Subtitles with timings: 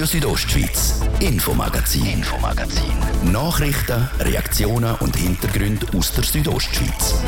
[0.00, 2.90] Radio Südostschweiz, Infomagazin, Infomagazin.
[3.30, 7.22] Nachrichten, Reaktionen und Hintergründe aus der Südostschweiz.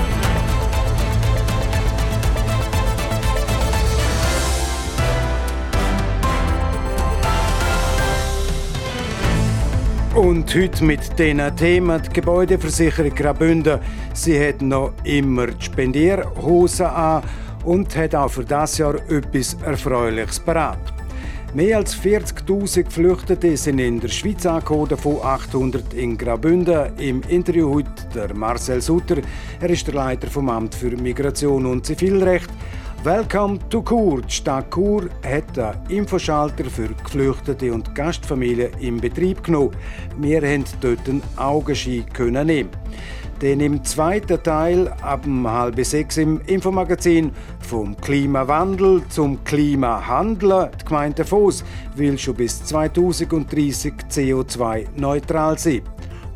[10.14, 13.80] Und heute mit diesen Themen die Gebäudeversicherung Graubünden.
[14.14, 17.22] Sie hat noch immer die Spendierhosen an
[17.64, 21.01] und hat auch für das Jahr etwas Erfreuliches parat.
[21.54, 26.96] Mehr als 40.000 Geflüchtete sind in der Schweiz angekommen, davon 800 in Graubünden.
[26.96, 29.18] Im Interview heute der Marcel Sutter.
[29.60, 32.48] Er ist der Leiter vom Amt für Migration und Zivilrecht.
[33.04, 34.22] Welcome to Chur.
[34.22, 39.76] Die Stadt Chur hat einen Infoschalter für Geflüchtete und Gastfamilien in Betrieb genommen.
[40.16, 42.06] Wir konnten dort einen Augenschein
[42.46, 42.70] nehmen.
[43.42, 50.70] Denn im zweiten Teil, ab um halb sechs im Infomagazin, vom Klimawandel zum Klimahandel.
[50.80, 51.64] Die Gemeinde Voss
[51.96, 55.82] will schon bis 2030 CO2-neutral sein.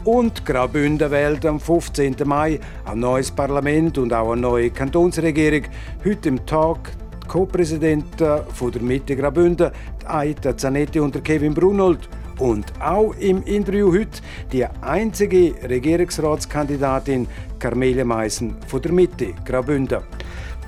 [0.03, 2.17] Und Graubünden wählt am 15.
[2.25, 5.63] Mai ein neues Parlament und auch eine neue Kantonsregierung.
[6.05, 6.91] Heute im Tag
[7.29, 9.71] Co-Präsidenten der Mitte Graubünden,
[10.07, 12.09] Aita Zanetti und Kevin Brunold.
[12.39, 14.21] Und auch im Interview heute
[14.53, 17.27] die einzige Regierungsratskandidatin
[17.59, 20.01] Carmelia Meissen von der Mitte Graubünden.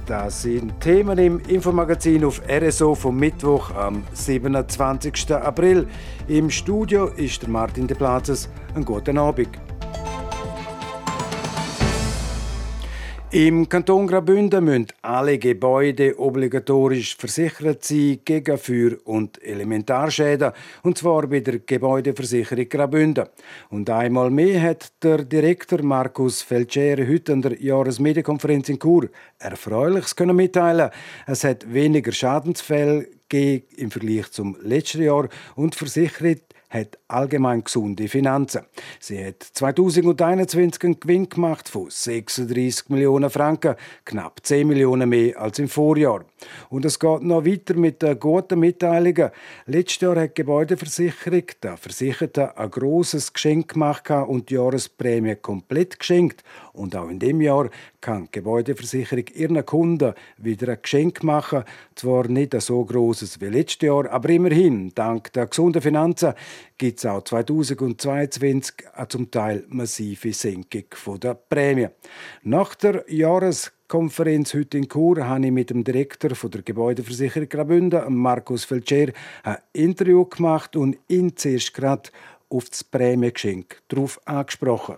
[0.07, 5.33] Das sind Themen im Infomagazin auf RSO vom Mittwoch am 27.
[5.33, 5.87] April.
[6.29, 8.49] Im Studio ist Martin de Plazes.
[8.75, 9.68] Einen guten Abend.
[13.31, 21.27] Im Kanton Graubünden müssen alle Gebäude obligatorisch versichert sein gegen Feuer- und Elementarschäden, und zwar
[21.27, 23.27] bei der Gebäudeversicherung Graubünden.
[23.69, 30.17] Und einmal mehr hat der Direktor Markus Felcere heute an der Jahresmedienkonferenz in Chur Erfreuliches
[30.17, 30.89] können mitteilen.
[31.27, 38.63] Es hat weniger Schadensfälle im Vergleich zum letzten Jahr und versichert hat allgemein gesunde Finanzen.
[39.01, 45.59] Sie hat 2021 einen Gewinn gemacht von 36 Millionen Franken, knapp 10 Millionen mehr als
[45.59, 46.25] im Vorjahr.
[46.69, 49.31] Und es geht noch weiter mit den guten Mitteilungen.
[49.67, 55.99] Letztes Jahr hat die Gebäudeversicherung der Versicherten ein grosses Geschenk gemacht und die Jahresprämie komplett
[55.99, 56.45] geschenkt.
[56.73, 57.71] Und auch in dem Jahr
[58.01, 61.65] kann die Gebäudeversicherung ihren Kunden wieder ein Geschenk machen.
[61.95, 66.35] Zwar nicht so großes wie letztes Jahr, aber immerhin, dank der gesunden Finanzen,
[66.77, 70.85] gibt es auch 2022 eine zum Teil massive Senkung
[71.21, 71.89] der Prämie.
[72.43, 78.65] Nach der Jahreskonferenz heute in Chur habe ich mit dem Direktor der Gebäudeversicherung Graubünden, Markus
[78.65, 82.11] Felcher, ein Interview gemacht und ihn zuerst gerade
[82.49, 84.97] auf das Prämiegeschenk darauf angesprochen.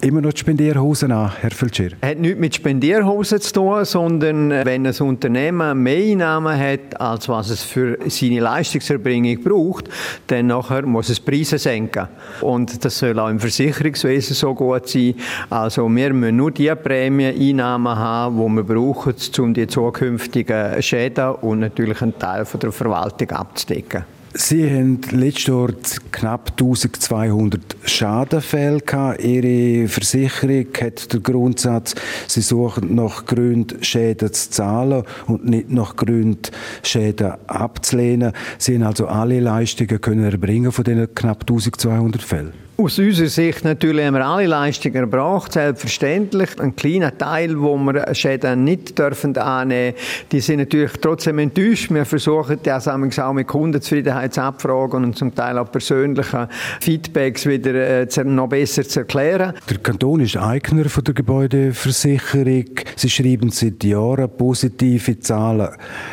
[0.00, 1.88] Immer noch die Spendierhosen an, Herr Felcher?
[2.02, 7.50] Hat nichts mit Spendierhosen zu tun, sondern wenn ein Unternehmen mehr Einnahmen hat, als was
[7.50, 9.88] es für seine Leistungserbringung braucht,
[10.28, 12.06] dann nachher muss es Preise senken.
[12.42, 15.14] Und das soll auch im Versicherungswesen so gut sein.
[15.50, 21.58] Also wir müssen nur die Prämieneinnahmen haben, die wir brauchen, um die zukünftigen Schäden und
[21.58, 24.04] natürlich einen Teil von der Verwaltung abzudecken.
[24.40, 25.70] Sie haben letztes Jahr
[26.12, 29.24] knapp 1200 Schadenfälle gehabt.
[29.24, 31.96] Ihre Versicherung hat den Grundsatz,
[32.28, 36.52] Sie suchen nach Gründen, Schäden zu zahlen und nicht nach Gründen,
[36.84, 38.32] Schäden abzulehnen.
[38.58, 42.67] Sie haben also alle Leistungen können erbringen von diesen knapp 1200 Fällen.
[42.80, 46.60] Aus unserer Sicht natürlich haben wir alle Leistungen erbracht, selbstverständlich.
[46.60, 49.96] Ein kleiner Teil, wo wir Schäden nicht dürfen annehmen,
[50.30, 51.90] die sind natürlich trotzdem enttäuscht.
[51.90, 56.46] Wir versuchen das auch mit Kundenzufriedenheitsabfragen und zum Teil auch persönlichen
[56.80, 59.54] Feedbacks wieder äh, noch besser zu erklären.
[59.68, 62.78] Der Kanton ist Eigner von der Gebäudeversicherung.
[62.94, 65.70] Sie schreiben seit Jahren positive Zahlen.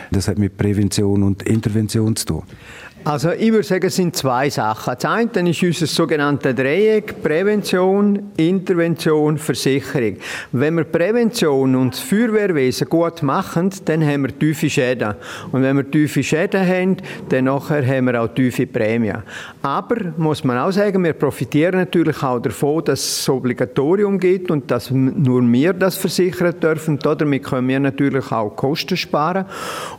[0.09, 2.44] Das hat mit Prävention und Intervention zu tun.
[3.07, 4.95] Also ich würde sagen, es sind zwei Sachen.
[4.99, 10.17] Das eine ist unser sogenanntes Dreieck, Prävention, Intervention, Versicherung.
[10.51, 15.13] Wenn wir Prävention und das Feuerwehrwesen gut machen, dann haben wir tiefe Schäden.
[15.51, 16.97] Und wenn wir tiefe Schäden haben,
[17.29, 19.22] dann nachher haben wir auch tiefe Prämien.
[19.61, 24.72] Aber, muss man auch sagen, wir profitieren natürlich auch davon, dass es Obligatorium gibt und
[24.72, 26.97] dass nur wir das versichern dürfen.
[26.97, 29.46] Damit können wir natürlich auch Kosten sparen.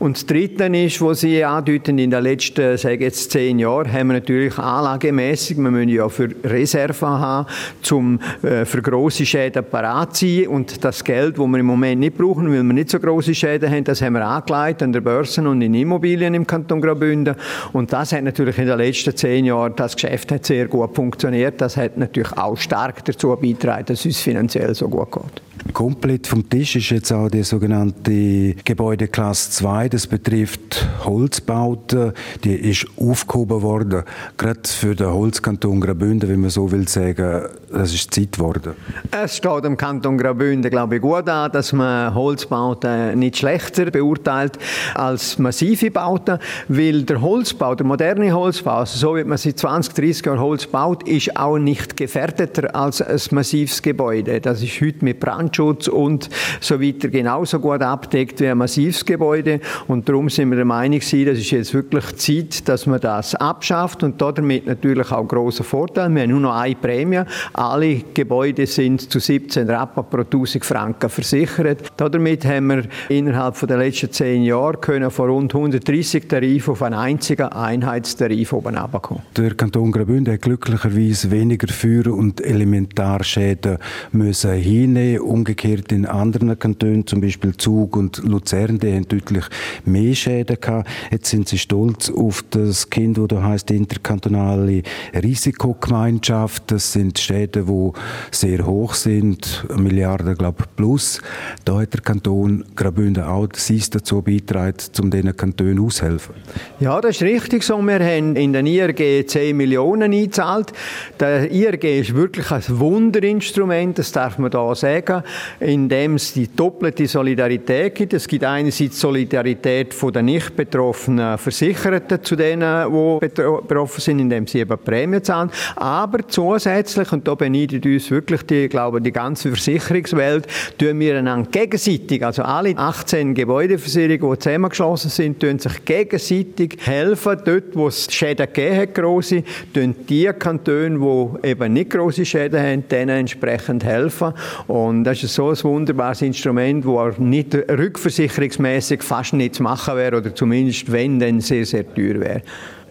[0.01, 4.09] Und das Dritte ist, was Sie andeuten, in den letzten sage jetzt zehn Jahren, haben
[4.09, 7.47] wir natürlich anlagemäßig, wir müssen ja für Reserven haben,
[7.91, 10.49] um äh, für grosse Schäden parat zu sein.
[10.49, 13.71] Und das Geld, das wir im Moment nicht brauchen, weil wir nicht so grosse Schäden
[13.71, 17.37] haben, das haben wir angelegt an der Börse und in Immobilien im Kanton Graubünden.
[17.73, 21.61] Und das hat natürlich in den letzten zehn Jahren, das Geschäft hat sehr gut funktioniert,
[21.61, 25.46] das hat natürlich auch stark dazu beigetragen, dass es uns finanziell so gut geht.
[25.73, 29.89] Komplett vom Tisch ist jetzt auch die sogenannte Gebäudeklasse 2.
[29.91, 32.13] Das betrifft Holzbauten.
[32.45, 34.05] Die ist aufgehoben worden.
[34.37, 38.75] Gerade für den Holzkanton Graubünden, wenn man so will sagen, das ist Zeit geworden.
[39.11, 44.59] Es steht im Kanton Graubünden, glaube ich, gut an, dass man Holzbauten nicht schlechter beurteilt
[44.95, 46.39] als massive Bauten,
[46.69, 50.67] weil der Holzbau, der moderne Holzbau, also so wie man seit 20, 30 Jahren Holz
[50.67, 54.41] baut, ist auch nicht gefährdeter als ein massives Gebäude.
[54.41, 56.29] Das ist heute mit Brandschutz und
[56.61, 60.99] so weiter genauso gut abdeckt wie ein massives Gebäude und darum sind wir der Meinung,
[60.99, 66.11] das ist jetzt wirklich Zeit, dass man das abschafft und damit natürlich auch großer Vorteil.
[66.15, 67.23] Wir haben nur noch eine Prämie.
[67.53, 71.93] Alle Gebäude sind zu 17 Rappen pro 1000 Franken versichert.
[71.97, 76.95] Damit haben wir innerhalb der letzten zehn Jahre können von rund 130 Tarifen auf einen
[76.95, 79.23] einzigen Einheitstarif oben runterkommen.
[79.37, 83.79] Der Kanton Graubünden hat glücklicherweise weniger Feuer- und Elementarschäden
[84.13, 85.21] müssen hinnehmen.
[85.37, 89.45] Umgekehrt in anderen Kantonen, zum Beispiel Zug und Luzern, die haben deutlich
[89.85, 90.89] mehr Schäden gehabt.
[91.11, 96.71] Jetzt sind sie stolz auf das Kind, das da heißt interkantonale Risikogemeinschaft.
[96.71, 97.93] Das sind Schäden, die
[98.31, 101.21] sehr hoch sind, eine Milliarde, glaube ich, plus.
[101.67, 106.35] Da hat der Kanton Graubünden auch sein dazu beitragen, um diesen Kantonen auszuhelfen.
[106.81, 107.77] Ja, das ist richtig so.
[107.83, 110.73] Wir haben in den IRG 10 Millionen eingezahlt.
[111.21, 115.23] Der IRG ist wirklich ein Wunderinstrument, das darf man da sagen,
[115.61, 118.15] indem es die doppelte Solidarität gibt.
[118.15, 124.47] Es gibt einerseits Solidarität von den nicht betroffenen Versicherten zu denen, die betroffen sind, indem
[124.47, 125.51] sie eben Prämien zahlen.
[125.77, 130.47] Aber zusätzlich, und da beneidet uns wirklich die, glaube die ganze Versicherungswelt,
[130.79, 137.39] tun wir einander gegenseitig, also alle 18 Gebäudeversicherungen, die zusammengeschlossen sind, tun sich gegenseitig helfen.
[137.45, 139.43] Dort, wo es Schäden gegeben hat, grosse,
[139.73, 144.33] tun die Kantone, die eben nicht grosse Schäden haben, denen entsprechend helfen.
[144.67, 150.19] Und das ist so ein wunderbares Instrument, das nicht rückversicherungsmäßig fast nicht zu machen wäre
[150.19, 152.43] oder zumindest wenn, dann sehr, sehr teuer wäre.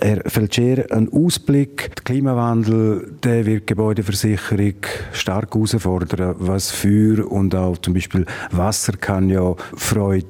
[0.02, 1.96] Herr Feldscher, ein Ausblick.
[1.96, 4.76] Der Klimawandel, der wird die Gebäudeversicherung
[5.14, 6.36] stark herausfordern.
[6.40, 10.28] Was Feuer und auch zum Beispiel Wasser kann ja Freude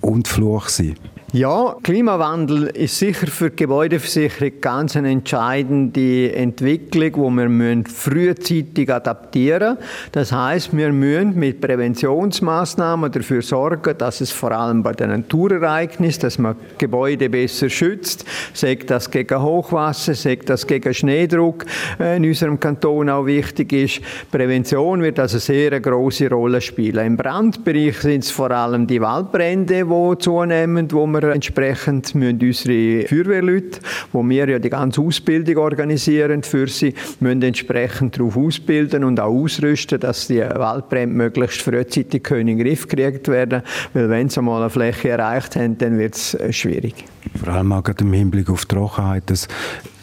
[0.00, 0.94] und Fluch sein.
[1.34, 8.90] Ja, Klimawandel ist sicher für die Gebäudeversicherung ganz eine entscheidende Entwicklung, wo wir müssen frühzeitig
[8.90, 10.10] adaptieren müssen.
[10.12, 16.22] Das heißt, wir müssen mit Präventionsmaßnahmen dafür sorgen, dass es vor allem bei den Naturereignissen,
[16.22, 21.66] dass man Gebäude besser schützt, sagt das gegen Hochwasser, sagt das gegen Schneedruck
[22.00, 24.00] äh, in unserem Kanton auch wichtig ist.
[24.30, 27.06] Prävention wird also sehr eine große Rolle spielen.
[27.06, 33.06] Im Brandbereich sind es vor allem die Waldbrände, die zunehmen, wo wir entsprechend müssen unsere
[33.06, 33.80] Feuerwehrleute,
[34.12, 39.32] wo wir ja die ganze Ausbildung organisieren für sie, müssen entsprechend darauf ausbilden und auch
[39.32, 43.62] ausrüsten, dass die Waldbrände möglichst frühzeitig können in den Griff gekriegt werden,
[43.92, 47.04] weil wenn sie einmal eine Fläche erreicht haben, dann wird es äh, schwierig.
[47.34, 49.48] Vor allem auch im Hinblick auf Trockenheit, dass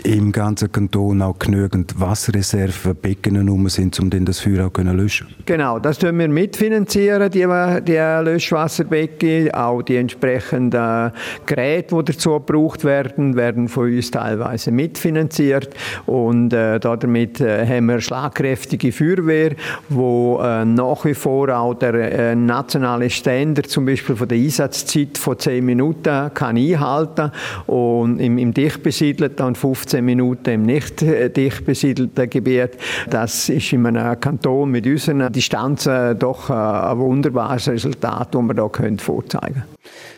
[0.05, 5.27] im ganzen Kanton auch genügend Wasserreserven, Becken sind, um das Feuer auch zu löschen.
[5.45, 7.47] Genau, das tun wir mitfinanzieren, die,
[7.87, 11.11] die Löschwasserbecken, auch die entsprechenden
[11.45, 15.73] Geräte, die dazu gebraucht werden, werden von uns teilweise mitfinanziert.
[16.05, 19.55] Und äh, damit äh, haben wir schlagkräftige Feuerwehr,
[19.89, 25.17] wo äh, nach wie vor auch der äh, nationale Standard zum Beispiel von der Einsatzzeit
[25.17, 27.31] von 10 Minuten kann einhalten.
[27.65, 32.71] Und im, im dicht besiedelten und 15 15 Minuten im nicht dicht besiedelten Gebiet.
[33.09, 38.97] Das ist in einem Kanton mit unseren Distanzen doch ein wunderbares Resultat, das wir hier
[38.97, 39.63] vorzeigen können.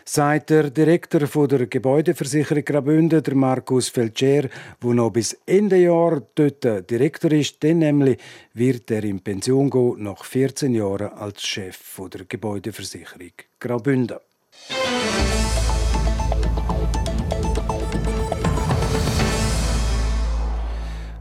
[0.04, 4.48] Sagt der Direktor der Gebäudeversicherung Graubünden, der Markus Feldscher,
[4.82, 8.18] der noch bis Ende Jahr dort Direktor ist, dann nämlich
[8.54, 11.78] wird er in Pension gehen, nach 14 Jahren als Chef
[12.12, 14.18] der Gebäudeversicherung Graubünden.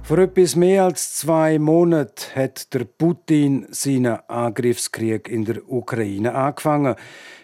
[0.07, 6.95] Vor etwas mehr als zwei Monaten hat der Putin seinen Angriffskrieg in der Ukraine angefangen.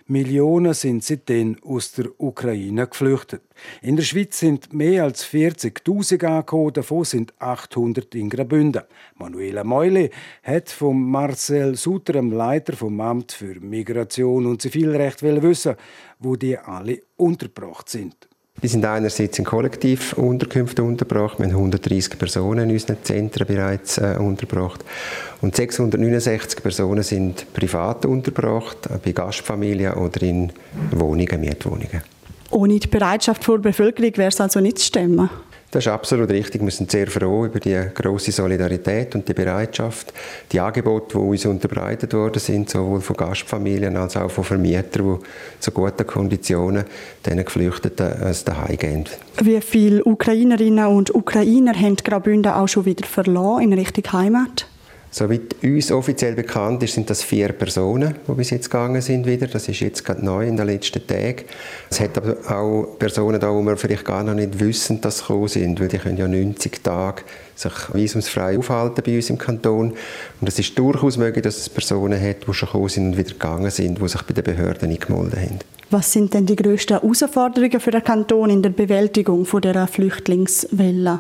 [0.08, 3.42] Millionen sind seitdem aus der Ukraine geflüchtet.
[3.82, 8.84] In der Schweiz sind mehr als 40.000 angekommen, davon sind 800 in Graubünden.
[9.16, 10.10] Manuela Meule
[10.42, 15.76] hat von Marcel Suter, dem Leiter vom Amt für Migration und Zivilrecht, wissen,
[16.18, 18.30] wo die alle untergebracht sind.
[18.62, 21.40] Die sind einerseits in Kollektivunterkünften untergebracht.
[21.40, 24.86] Wir haben 130 Personen in unseren Zentren bereits äh, untergebracht.
[25.42, 30.54] Und 669 Personen sind privat untergebracht, äh, bei Gastfamilien oder in
[30.92, 32.04] Wohnungen, Mietwohnungen.
[32.52, 35.30] Ohne die Bereitschaft der Bevölkerung wäre es also nicht zu stemmen?
[35.74, 36.62] Das ist absolut richtig.
[36.62, 40.14] Wir sind sehr froh über die große Solidarität und die Bereitschaft,
[40.52, 45.60] die Angebote, die uns unterbreitet worden sind, sowohl von Gastfamilien als auch von Vermietern, die
[45.60, 46.84] zu guten Konditionen
[47.26, 49.06] den Geflüchteten aus daheim gehen.
[49.42, 54.68] Wie viele Ukrainerinnen und Ukrainer haben Graubünden auch schon wieder verloren in Richtung Heimat?
[55.16, 59.46] Soweit uns offiziell bekannt ist, sind das vier Personen, die bis jetzt gegangen sind wieder.
[59.46, 61.44] Das ist jetzt gerade neu in den letzten Tagen.
[61.88, 65.26] Es hat aber auch Personen da, wo wir vielleicht gar noch nicht wissen, dass sie
[65.26, 67.22] gekommen sind, weil die können ja 90 Tage
[67.54, 69.94] sich visumsfrei aufhalten bei uns im Kanton.
[70.42, 73.34] Und es ist durchaus möglich, dass es Personen hat, die schon gekommen sind und wieder
[73.34, 75.60] gegangen sind, die sich bei den Behörden eingemeldet haben.
[75.92, 81.20] Was sind denn die grössten Herausforderungen für den Kanton in der Bewältigung dieser Flüchtlingswelle?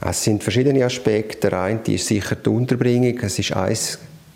[0.00, 1.50] Es sind verschiedene Aspekte.
[1.50, 3.18] Der eine ist sicher die Unterbringung.
[3.20, 3.76] Es ist ein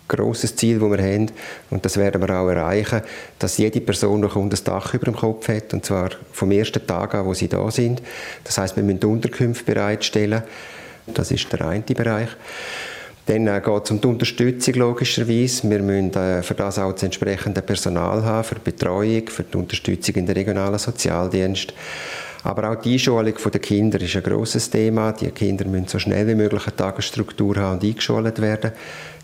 [0.09, 1.31] grosses Ziel, das wir haben,
[1.71, 3.01] und das werden wir auch erreichen,
[3.39, 7.15] dass jede Person noch ein Dach über dem Kopf hat, und zwar vom ersten Tag
[7.15, 8.03] an, wo sie da sind.
[8.45, 10.43] Das heißt, wir müssen Unterkünfte bereitstellen.
[11.07, 12.29] Das ist der eine Bereich.
[13.27, 15.71] Dann äh, geht es um die Unterstützung logischerweise.
[15.71, 19.57] Wir müssen äh, für das auch das entsprechende Personal haben, für die Betreuung, für die
[19.57, 21.73] Unterstützung in der regionalen Sozialdienst.
[22.45, 25.13] Aber auch die Einschulung der Kinder ist ein grosses Thema.
[25.13, 28.73] Die Kinder müssen so schnell wie möglich eine Tagesstruktur haben und eingeschult werden.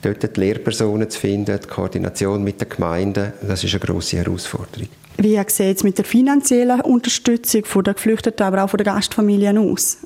[0.02, 4.88] Dort die Lehrpersonen zu finden, die Koordination mit den Gemeinden, das ist eine grosse Herausforderung.
[5.16, 9.96] Wie sieht es mit der finanziellen Unterstützung der Geflüchteten, aber auch der Gastfamilien aus?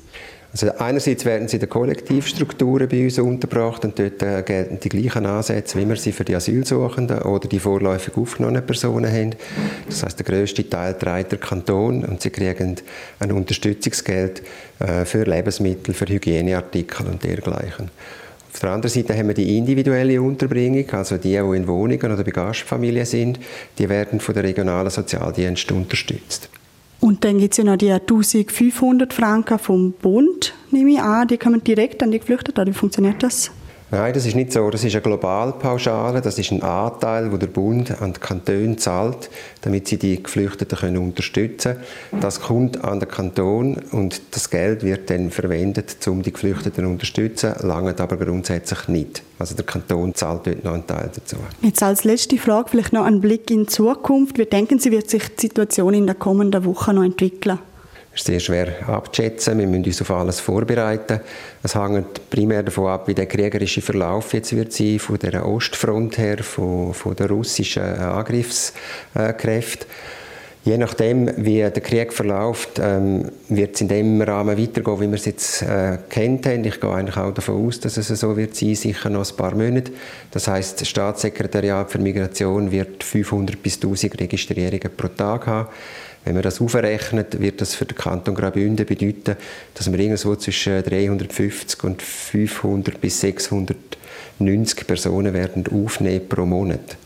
[0.53, 4.89] Also einerseits werden sie in den Kollektivstrukturen bei uns untergebracht und dort äh, gelten die
[4.89, 9.31] gleichen Ansätze, wie wir sie für die Asylsuchenden oder die vorläufig aufgenommenen Personen haben.
[9.87, 12.75] Das heißt, der grösste Teil trägt der Kanton und sie kriegen
[13.17, 14.43] ein Unterstützungsgeld
[14.77, 17.89] äh, für Lebensmittel, für Hygieneartikel und dergleichen.
[18.53, 22.23] Auf der anderen Seite haben wir die individuelle Unterbringung, also die, die in Wohnungen oder
[22.23, 23.39] bei Gastfamilien sind,
[23.79, 26.49] die werden von der regionalen Sozialdienst unterstützt.
[27.03, 31.27] Und dann gibt es ja noch die 1500 Franken vom Bund, nehme ich an.
[31.27, 32.65] Die kommen direkt an die Geflüchteten.
[32.65, 33.51] Wie funktioniert das?
[33.93, 34.71] Nein, das ist nicht so.
[34.71, 36.19] Das ist eine Globalpauschale.
[36.19, 39.29] Das ist ein Anteil, wo der Bund an die Kantone zahlt,
[39.61, 41.75] damit sie die Geflüchteten unterstützen
[42.09, 42.21] können.
[42.21, 46.89] Das kommt an den Kanton und das Geld wird dann verwendet, um die Geflüchteten zu
[46.89, 49.21] unterstützen, lange aber grundsätzlich nicht.
[49.37, 51.35] Also der Kanton zahlt dort noch einen Teil dazu.
[51.61, 54.39] Jetzt als letzte Frage vielleicht noch ein Blick in die Zukunft.
[54.39, 57.59] Wie denken Sie, wird sich die Situation in den kommenden Wochen noch entwickeln?
[58.13, 59.57] Ist sehr schwer abzuschätzen.
[59.57, 61.19] Wir müssen uns auf alles vorbereiten.
[61.63, 66.17] Es hängt primär davon ab, wie der kriegerische Verlauf jetzt wird sein, von der Ostfront
[66.17, 69.87] her, von, von den russischen Angriffskräften.
[70.65, 75.15] Je nachdem, wie der Krieg verläuft, ähm, wird es in dem Rahmen weitergehen, wie wir
[75.15, 76.63] es jetzt äh, kennt haben.
[76.63, 79.55] Ich gehe eigentlich auch davon aus, dass es so wird sein, sicher noch ein paar
[79.55, 79.91] Monate.
[80.31, 85.67] Das heißt, das Staatssekretariat für Migration wird 500 bis 1000 Registrierungen pro Tag haben.
[86.25, 89.35] Wenn man das aufrechnet, wird das für den Kanton Graubünden bedeuten,
[89.73, 96.97] dass wir irgendwo zwischen 350 und 500 bis 690 Personen werden aufnehmen pro Monat.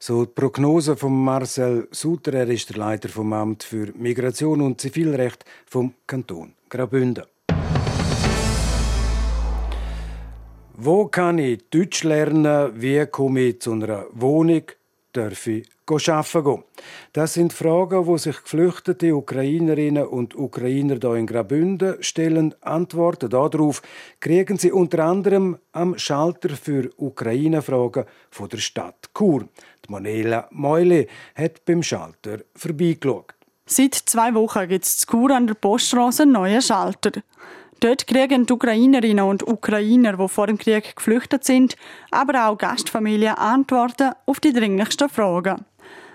[0.00, 4.80] So die Prognose von Marcel Suter, er ist der Leiter vom Amt für Migration und
[4.80, 7.24] Zivilrecht vom Kanton Graubünden.
[10.74, 12.72] Wo kann ich Deutsch lernen?
[12.74, 14.62] Wie komme ich zu einer Wohnung?
[15.14, 16.64] Ich arbeiten gehen?
[17.12, 22.54] Das sind Fragen, die sich geflüchtete Ukrainerinnen und Ukrainer hier in Graubünden stellen.
[22.62, 23.82] Antworten darauf
[24.20, 29.48] kriegen sie unter anderem am Schalter für Ukraine-Fragen von der Stadt Chur.
[29.86, 33.34] Die Manela Meule hat beim Schalter vorbeigeschaut.
[33.66, 37.12] Seit zwei Wochen gibt es Chur an der Poststraße einen neuen Schalter.
[37.82, 41.74] Dort kriegen die Ukrainerinnen und Ukrainer, die vor dem Krieg geflüchtet sind,
[42.12, 45.64] aber auch Gastfamilien Antworten auf die dringlichsten Fragen.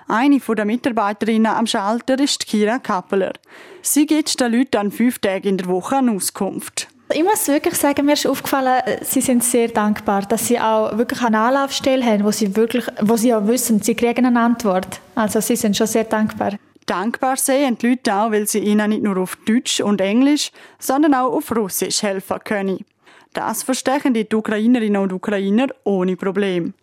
[0.08, 3.34] Eine der Mitarbeiterinnen am Schalter ist Kira Kappeler.
[3.82, 6.88] Sie gibt den Leuten an fünf Tagen in der Woche eine Auskunft.
[7.14, 11.22] Ich muss wirklich sagen, mir ist aufgefallen, sie sind sehr dankbar, dass sie auch wirklich
[11.22, 15.02] eine Anlaufstelle haben, wo sie wirklich, wo sie auch wissen, sie kriegen eine Antwort.
[15.16, 16.54] Also sie sind schon sehr dankbar.
[16.88, 21.16] Dankbar sehen die Leute auch, weil sie ihnen nicht nur auf Deutsch und Englisch, sondern
[21.16, 22.86] auch auf Russisch helfen können.
[23.34, 26.74] Das verstehen die Ukrainerinnen und Ukrainer ohne Problem.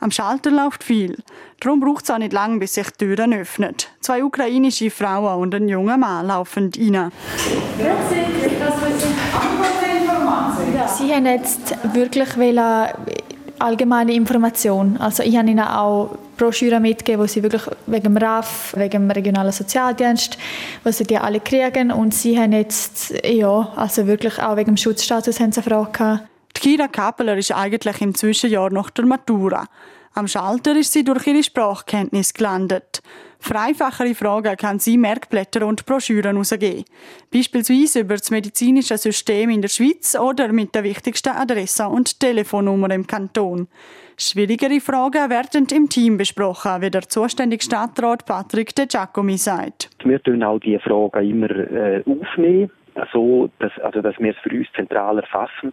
[0.00, 1.16] Am Schalter läuft viel.
[1.60, 3.76] Darum braucht es auch nicht lange, bis sich die Türen öffnen.
[4.00, 7.12] Zwei ukrainische Frauen und ein junger Mann laufen rein.
[10.98, 12.28] Sie haben jetzt wirklich
[13.60, 14.96] allgemeine Informationen.
[14.96, 19.10] Also ich habe ihnen auch Broschüren mitgegeben, wo sie wirklich wegen dem RAF, wegen dem
[19.12, 20.36] regionalen Sozialdienst,
[20.82, 24.76] wo sie die alle kriegen und sie haben jetzt, ja, also wirklich auch wegen dem
[24.76, 26.28] Schutzstatus haben sie eine Frage gehabt.
[26.56, 29.68] Die Kira Kappeler ist eigentlich im Zwischenjahr nach der Matura.
[30.14, 33.02] Am Schalter ist sie durch ihre Sprachkenntnis gelandet.
[33.38, 36.84] Freifachere Fragen kann sie Merkblätter und Broschüren herausgeben.
[37.32, 42.90] Beispielsweise über das medizinische System in der Schweiz oder mit der wichtigsten Adresse und Telefonnummer
[42.90, 43.68] im Kanton.
[44.22, 49.90] Schwierigere Fragen werden im Team besprochen, wie der zuständige Stadtrat Patrick De Giacomi sagt.
[50.04, 52.70] Wir tun auch diese Fragen immer äh, aufnehmen
[53.12, 55.72] so, dass, also, dass wir es für uns zentral erfassen.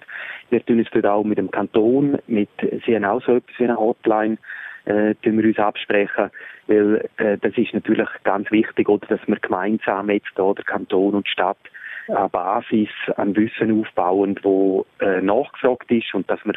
[0.50, 2.50] Wir tun es dort auch mit dem Kanton, mit,
[2.86, 4.38] sie haben auch so etwas wie eine Hotline,
[4.86, 6.32] äh, tun wir uns absprechen,
[6.68, 11.15] weil äh, das ist natürlich ganz wichtig, oder, dass wir gemeinsam jetzt da, der Kanton
[11.15, 11.58] und Stadt,
[12.08, 16.53] eine Basis an Wissen aufbauen, wo äh, nachgefragt ist und dass wir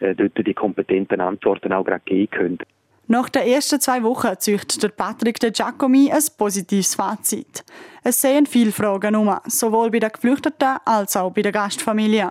[0.00, 2.58] äh, dort die kompetenten Antworten auch gerade geben können.
[3.06, 7.62] Nach den ersten zwei Wochen zücht der Patrick de Giacomi ein positives Fazit.
[8.02, 12.30] Es sehen viele Fragen um, sowohl bei den Geflüchteten als auch bei der Gastfamilie.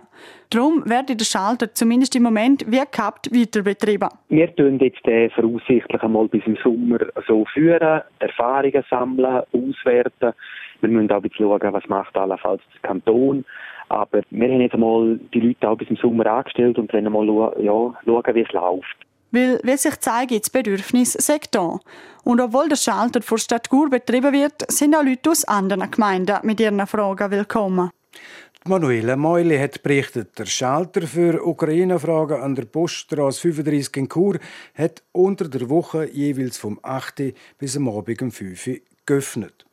[0.50, 4.08] Darum wird der Schalter zumindest im Moment wie gehabt weiter betrieben.
[4.30, 10.32] Wir tun jetzt äh, voraussichtlich einmal bis im Sommer so führen, Erfahrungen sammeln, auswerten.
[10.80, 13.44] Wir müssen auch ein bisschen schauen, was macht allenfalls der Kanton.
[13.88, 17.26] Aber wir haben jetzt einmal die Leute auch bis im Sommer angestellt und dann mal
[17.60, 18.96] ja, schauen, wie es läuft.
[19.30, 21.80] Weil, wie sich zeigt, das Bedürfnis sagt da.
[22.22, 26.38] Und obwohl der Schalter vor Stadt Gur betrieben wird, sind auch Leute aus anderen Gemeinden
[26.44, 27.90] mit ihren Fragen willkommen.
[28.66, 34.38] Manuela Meuli hat berichtet, der Schalter für Ukraine-Fragen an der Poststraße 35 in Chur
[34.74, 37.34] hat unter der Woche jeweils vom 8.
[37.58, 39.66] bis am Abend um 5 Uhr geöffnet.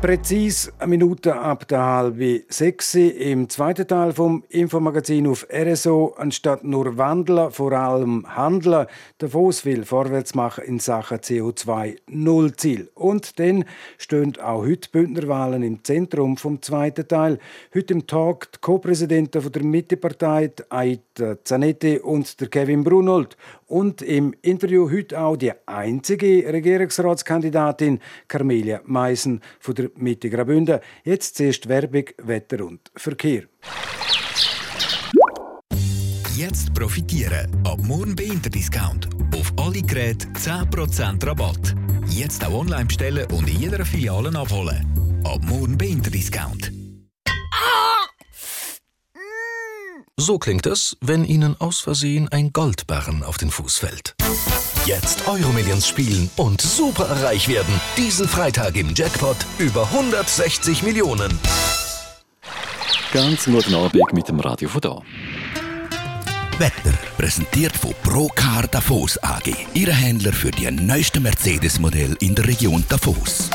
[0.00, 6.64] Präzis eine Minute ab der halben sechs im zweiten Teil vom Infomagazin auf RSO anstatt
[6.64, 8.86] nur wandeln, vor allem handeln.
[9.18, 12.90] Davos will vorwärts machen in Sachen CO2 Nullziel.
[12.94, 13.66] Und dann
[13.98, 17.38] stehen auch heute Bündnerwahlen im Zentrum vom zweiten Teil.
[17.74, 23.36] Heute im Tag die Co-Präsidenten der Mittepartei, Aida Zanetti und der Kevin Brunold.
[23.70, 30.80] Und im Interview heute auch die einzige Regierungsratskandidatin Carmelia Meissen von der Mitte Graubünden.
[31.04, 33.44] Jetzt zuerst Werbung, Wetter und Verkehr.
[36.34, 37.48] Jetzt profitieren.
[37.64, 39.08] Ab morgen bei Interdiscount.
[39.36, 41.76] Auf alle Geräte 10% Rabatt.
[42.08, 44.84] Jetzt auch online bestellen und in jeder Filiale abholen.
[45.22, 46.79] Ab morgen bei Interdiscount.
[50.20, 54.14] So klingt es, wenn Ihnen aus Versehen ein Goldbarren auf den Fuß fällt.
[54.84, 57.80] Jetzt Euromillions spielen und super reich werden.
[57.96, 61.38] Diesen Freitag im Jackpot über 160 Millionen.
[63.14, 65.02] Ganz guten Abend mit dem Radio von da.
[66.58, 69.54] Wetter präsentiert von Procar Davos AG.
[69.72, 73.48] Ihre Händler für die neuesten Mercedes-Modell in der Region Davos.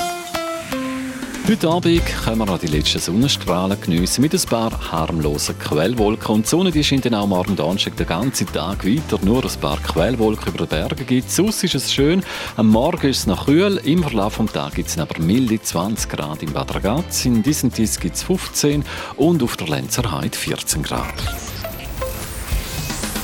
[1.47, 6.34] Heute Abend können wir noch die letzten Sonnenstrahlen geniessen mit ein paar harmlosen Quellwolken.
[6.34, 9.23] Und die Sonne die scheint dann auch morgen Donnerstag den ganzen Tag weiter.
[9.23, 12.23] Nur ein paar Quellwolken über den Bergen gibt Sonst ist es schön.
[12.58, 13.79] Am Morgen ist es noch kühl.
[13.84, 17.25] Im Verlauf des Tages gibt es aber milde 20 Grad im Bad Ragaz.
[17.25, 18.84] In Disentis gibt es 15
[19.15, 21.13] und auf der Lenzer Heide 14 Grad.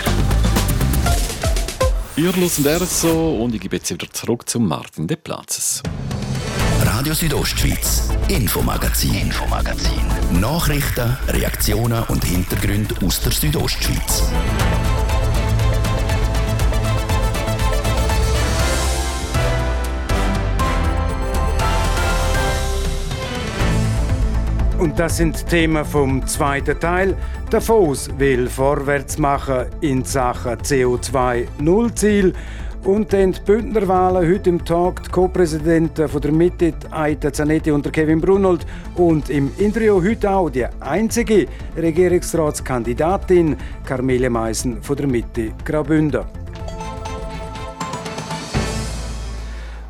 [2.16, 5.84] Ihr hört RSO und ich gebe jetzt wieder zurück zum Martin de Platzes.
[6.84, 10.02] Radio Südostschweiz, Infomagazin, Infomagazin.
[10.39, 14.24] Nachrichten, Reaktionen und Hintergründe aus der Südostschweiz.
[24.80, 27.15] Und das sind Themen vom zweiten Teil.
[27.52, 32.34] Davos will vorwärts machen in Sachen CO2-Nullziel.
[32.84, 38.20] Und die Bündnerwahlen heute im Tag, die Co-Präsidenten von der Mitte, Aita Zanetti und Kevin
[38.20, 38.65] Brunold.
[38.96, 41.46] Und im Interview heute auch die einzige
[41.78, 46.41] Regierungsratskandidatin, Carmele Meissen von der Mitte Graubünden.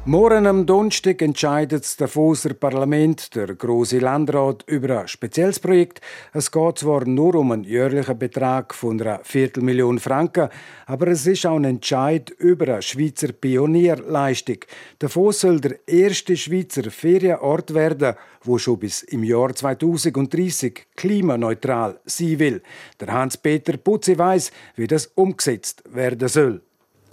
[0.06, 6.02] Morgen am Donnerstag entscheidet das Davoser Parlament, der große Landrat, über ein spezielles Projekt.
[6.34, 10.50] Es geht zwar nur um einen jährlichen Betrag von einer Viertelmillion Franken,
[10.88, 14.58] aber es ist auch ein Entscheid über eine Schweizer Pionierleistung.
[14.98, 22.40] Davos soll der erste Schweizer Ferienort werden, wo schon bis im Jahr 2030 klimaneutral sein
[22.40, 22.64] will.
[23.00, 26.62] Der Hans-Peter Putzi weiß, wie das umgesetzt werden soll.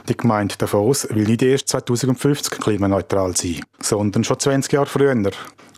[0.09, 5.15] Die Gemeinde Davos will nicht erst 2050 klimaneutral sein, sondern schon 20 Jahre früher.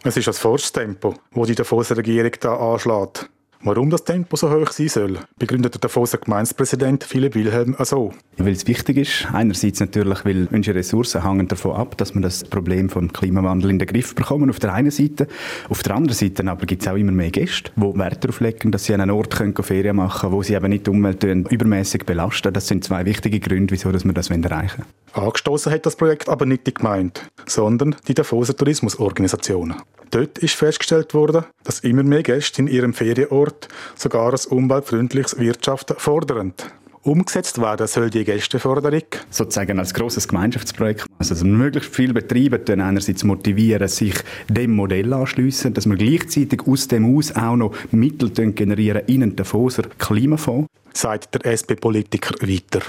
[0.04, 3.28] Es ist das Forschtempo, das die Davoser Regierung da anschlägt.
[3.62, 8.10] Warum das Tempo so hoch sein soll, begründet der Davoser Gemeindepräsident Philipp Wilhelm so.
[8.38, 9.28] Weil es wichtig ist.
[9.34, 13.78] Einerseits natürlich, weil unsere Ressourcen hängen davon ab, dass wir das Problem vom Klimawandel in
[13.78, 15.28] den Griff bekommen, auf der einen Seite.
[15.68, 18.72] Auf der anderen Seite aber gibt es auch immer mehr Gäste, die Wert darauf legen,
[18.72, 21.22] dass sie an einen Ort können Ferien machen können, wo sie eben nicht die Umwelt
[21.22, 22.54] übermäßig belasten.
[22.54, 25.26] Das sind zwei wichtige Gründe, wieso wir das erreichen wollen.
[25.26, 29.76] Angestoßen hat das Projekt aber nicht die Gemeinde, sondern die Davoser Tourismusorganisationen.
[30.10, 33.49] Dort ist festgestellt worden, dass immer mehr Gäste in ihrem Ferienort
[33.96, 36.54] sogar ein umweltfreundliches Wirtschaften fordern.
[37.02, 39.04] Umgesetzt werden soll die Gästeförderung.
[39.30, 41.06] Sozusagen als grosses Gemeinschaftsprojekt.
[41.18, 44.14] Also, möglichst viele Betriebe dann einerseits motivieren, sich
[44.50, 49.34] dem Modell anschliessen, dass wir gleichzeitig aus dem aus auch noch Mittel generieren in den
[49.34, 50.68] Davoser Klimafonds.
[50.92, 52.82] Sagt der SP-Politiker weiter.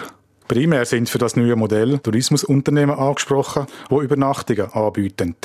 [0.45, 5.35] Primär sind für das neue Modell Tourismusunternehmen angesprochen, die Übernachtungen anbieten.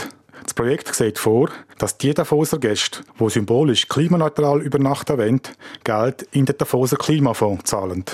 [0.46, 5.40] Das Projekt sieht vor, dass die Davoser Gäste, die symbolisch klimaneutral übernachten wollen,
[5.82, 8.04] Geld in den Davoser Klimafonds zahlen.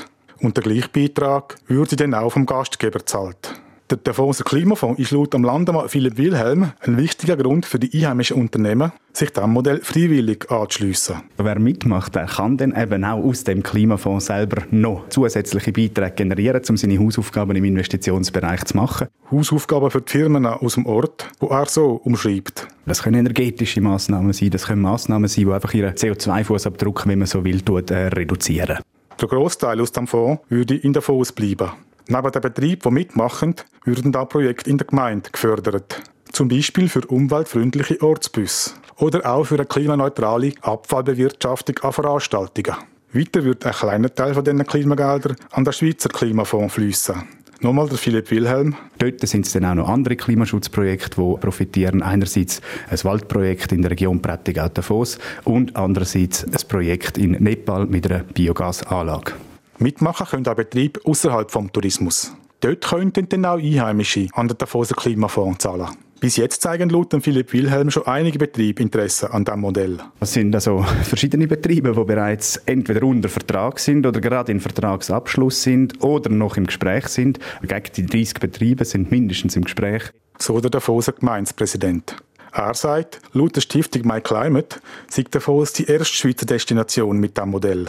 [0.41, 3.62] Und der Gleichbeitrag würde dann auch vom Gastgeber gezahlt.
[3.93, 8.39] Der Davoser Klimafonds ist laut dem Landemann Philipp Wilhelm ein wichtiger Grund für die einheimischen
[8.39, 11.17] Unternehmen, sich diesem Modell freiwillig anzuschliessen.
[11.37, 16.63] Wer mitmacht, der kann dann eben auch aus dem Klimafonds selber noch zusätzliche Beiträge generieren,
[16.71, 19.09] um seine Hausaufgaben im Investitionsbereich zu machen.
[19.31, 22.67] Hausaufgaben für die Firmen aus dem Ort, wo er so umschreibt.
[22.87, 27.29] Das können energetische Massnahmen sein, das können Massnahmen sein, die einfach ihren CO2-Fußabdruck, wenn man
[27.29, 28.79] so will, tut, äh, reduzieren.
[29.21, 31.73] Der Großteil aus dem Fonds würde in der Fonds bleiben.
[32.09, 36.03] Neben den Betrieben, die mitmachen, würden da Projekte in der Gemeinde gefördert.
[36.33, 42.77] Zum Beispiel für umweltfreundliche Ortsbüsse oder auch für eine klimaneutrale Abfallbewirtschaftung an Veranstaltungen.
[43.13, 47.23] Weiter wird ein kleiner Teil von diesen Klimageldern an den Schweizer Klimafonds fließen.
[47.61, 48.75] Nochmal der Philipp Wilhelm.
[48.99, 52.03] Dort sind es dann auch noch andere Klimaschutzprojekte, die profitieren.
[52.03, 52.61] Einerseits
[52.91, 59.35] ein Waldprojekt in der Region Prättigau-Davos und andererseits ein Projekt in Nepal mit einer Biogasanlage.
[59.83, 62.35] Mitmachen können auch Betriebe außerhalb vom Tourismus.
[62.61, 65.89] Dort könnten dann auch Einheimische an den Davoser Klimafonds zahlen.
[66.21, 69.99] Bis jetzt zeigen laut Philipp Wilhelm schon einige Betriebe Interesse an diesem Modell.
[70.21, 75.65] Es sind also verschiedene Betriebe, die bereits entweder unter Vertrag sind oder gerade in Vertragsabschluss
[75.65, 77.41] sind oder noch im Gespräch sind.
[77.63, 80.13] Gegen die 30 Betriebe sind mindestens im Gespräch.
[80.39, 82.15] So der Davoser Gemeindepräsident.
[82.53, 87.89] Er sagt, laut der Stiftung MyClimate sei Davos die erste Schweizer Destination mit diesem Modell.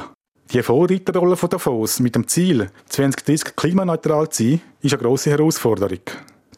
[0.54, 6.02] Die Vorreiterrolle von Davos mit dem Ziel, 2030 klimaneutral zu sein, ist eine grosse Herausforderung.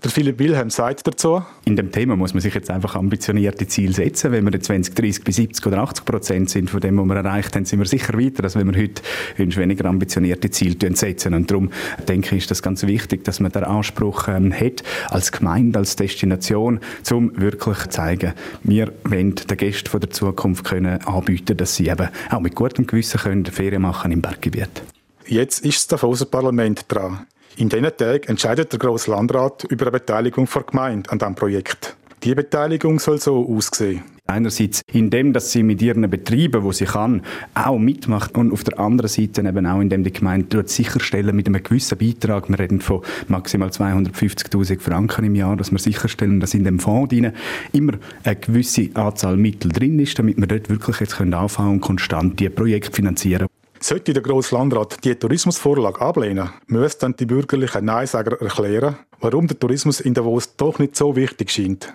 [0.06, 1.42] Der Philipp Wilhelm sagt dazu.
[1.66, 4.32] In dem Thema muss man sich jetzt einfach ambitionierte Ziele setzen.
[4.32, 7.56] Wenn wir in 2030 bei 70 oder 80 Prozent sind von dem, was wir erreicht
[7.56, 9.02] haben, sind wir sicher weiter, als wenn wir heute
[9.38, 11.34] weniger ambitionierte Ziele setzen.
[11.34, 11.72] Und darum
[12.08, 15.96] denke ich, ist das ganz wichtig, dass man den Anspruch ähm, hat, als Gemeinde, als
[15.96, 21.78] Destination, um wirklich zu zeigen, wir wollen den Gästen von der Zukunft können anbieten, dass
[21.78, 24.84] sie eben auch mit gutem Gewissen können Ferien machen im Berggebiet.
[25.26, 27.26] Jetzt ist das Davoser Parlament dran.
[27.58, 31.96] In diesen Tagen entscheidet der Grosse Landrat über eine Beteiligung der Gemeinde an diesem Projekt.
[32.24, 34.04] Die Beteiligung soll so aussehen.
[34.28, 37.22] Einerseits indem, dass sie mit ihren Betrieben, wo sie kann,
[37.54, 41.64] auch mitmacht und auf der anderen Seite eben auch indem die Gemeinde sicherstellen mit einem
[41.64, 46.64] gewissen Beitrag, wir reden von maximal 250'000 Franken im Jahr, dass wir sicherstellen, dass in
[46.66, 47.32] dem Fonds drin
[47.72, 52.40] immer eine gewisse Anzahl Mittel drin ist, damit wir dort wirklich jetzt anfangen und konstant
[52.40, 53.48] die Projekte finanzieren
[53.86, 60.00] sollte der Grosse Landrat die Tourismusvorlage ablehnen, müssten die bürgerlichen Neinsager erklären, warum der Tourismus
[60.00, 61.94] in Davos doch nicht so wichtig scheint.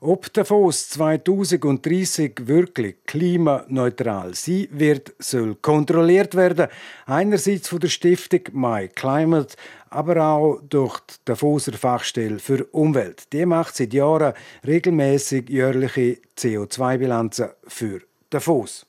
[0.00, 6.66] Ob Davos 2030 wirklich klimaneutral sein wird, soll kontrolliert werden.
[7.06, 9.54] Einerseits von der Stiftung My Climate,
[9.88, 13.32] aber auch durch die Davoser Fachstelle für Umwelt.
[13.32, 14.34] Die macht seit Jahren
[14.66, 18.84] regelmäßig jährliche CO2-Bilanzen für Davos.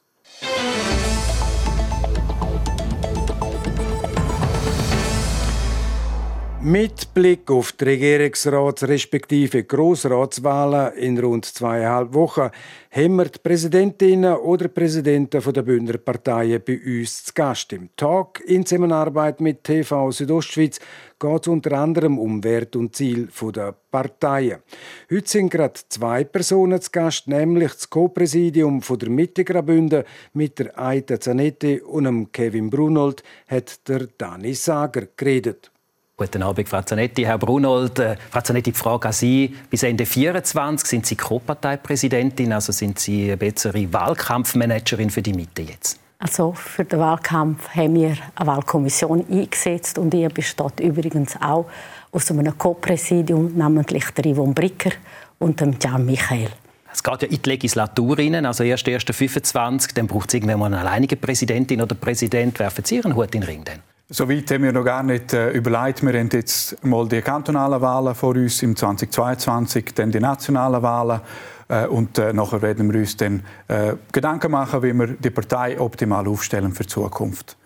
[6.68, 12.50] Mit Blick auf die Regierungsrats- respektive Grossratswahlen in rund zweieinhalb Wochen
[12.90, 17.72] haben wir die Präsidentinnen oder Präsidenten der Bündner Parteien bei uns zu Gast.
[17.72, 20.80] Im Tag in Zusammenarbeit mit TV Südostschweiz
[21.20, 24.64] geht es unter anderem um Wert und Ziel der Parteien.
[25.12, 31.20] Heute sind gerade zwei Personen zu Gast, nämlich das Co-Präsidium der Mittegrabünde mit der Aita
[31.20, 35.70] Zanetti und dem Kevin Brunold hat der Dani Sager geredet.
[36.18, 37.24] Guten Abend, Frau Zanetti.
[37.24, 39.54] Herr Brunold, äh, Frau Zanetti, die Frage an Sie.
[39.70, 45.64] Bis Ende 24 sind Sie Co-Parteipräsidentin, also sind Sie eine bessere Wahlkampfmanagerin für die Mitte
[45.64, 46.00] jetzt?
[46.20, 51.66] Also für den Wahlkampf haben wir eine Wahlkommission eingesetzt und die besteht übrigens auch
[52.14, 54.92] aus einem Co-Präsidium, namentlich der Yvonne Bricker
[55.40, 56.48] und dem Jan Michael.
[56.94, 60.60] Es geht ja in die Legislatur rein, also erst erst 25, dann braucht es irgendwann
[60.60, 62.58] mal eine alleinige Präsidentin oder Präsident.
[62.58, 63.66] Werfen Sie Ihren Hut in den Ring?
[63.66, 63.95] Denn?
[64.08, 66.04] So weit haben wir noch gar nicht äh, überlegt.
[66.04, 71.22] Wir haben jetzt mal die kantonalen Wahlen vor uns im 2022, dann die nationalen Wahlen.
[71.68, 75.80] Äh, und äh, nachher werden wir uns dann äh, Gedanken machen, wie wir die Partei
[75.80, 77.58] optimal aufstellen für die Zukunft.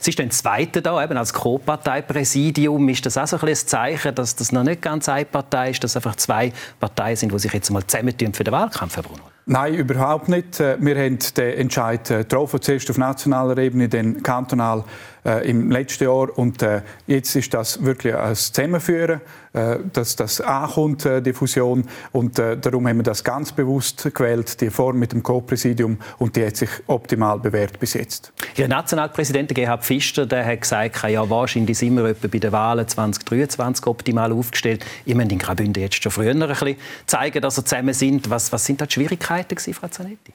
[0.00, 2.88] Sie ist dann Zweite da, eben als Co-Parteipräsidium.
[2.88, 5.84] Ist das auch so ein, ein Zeichen, dass das noch nicht ganz eine Partei ist,
[5.84, 9.33] dass einfach zwei Parteien sind, die sich jetzt mal zusammentun für den Wahlkampf, Herr Bruno?
[9.46, 10.58] Nein, überhaupt nicht.
[10.60, 14.84] Äh, wir haben den Entscheid getroffen, zuerst auf nationaler Ebene, dann kantonal
[15.24, 16.36] äh, im letzten Jahr.
[16.38, 19.20] Und äh, jetzt ist das wirklich ein Zusammenführen,
[19.52, 21.84] äh, dass das ankommt, äh, die Fusion.
[22.12, 25.98] Und äh, darum haben wir das ganz bewusst gewählt, die Form mit dem Co-Präsidium.
[26.18, 28.32] Und die hat sich optimal bewährt bis jetzt.
[28.56, 32.86] Ihr Nationalpräsident Gerhard Pfister der hat gesagt, ja, wahrscheinlich sind wir etwa bei den Wahlen
[32.86, 34.84] 2023 optimal aufgestellt.
[35.04, 36.76] Ich möchte in Graubünden jetzt schon früher ein bisschen
[37.06, 38.30] zeigen, dass wir zusammen sind.
[38.30, 40.32] Was, was sind da die Schwierigkeiten, Frau Zanetti?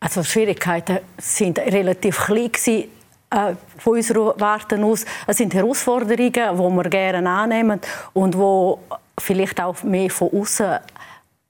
[0.00, 2.90] Also Schwierigkeiten sind relativ klein gewesen
[3.30, 5.04] äh, von unserer Warte aus.
[5.26, 7.80] Es sind Herausforderungen, die wir gerne annehmen
[8.12, 8.80] und wo
[9.18, 10.78] vielleicht auch mehr von außen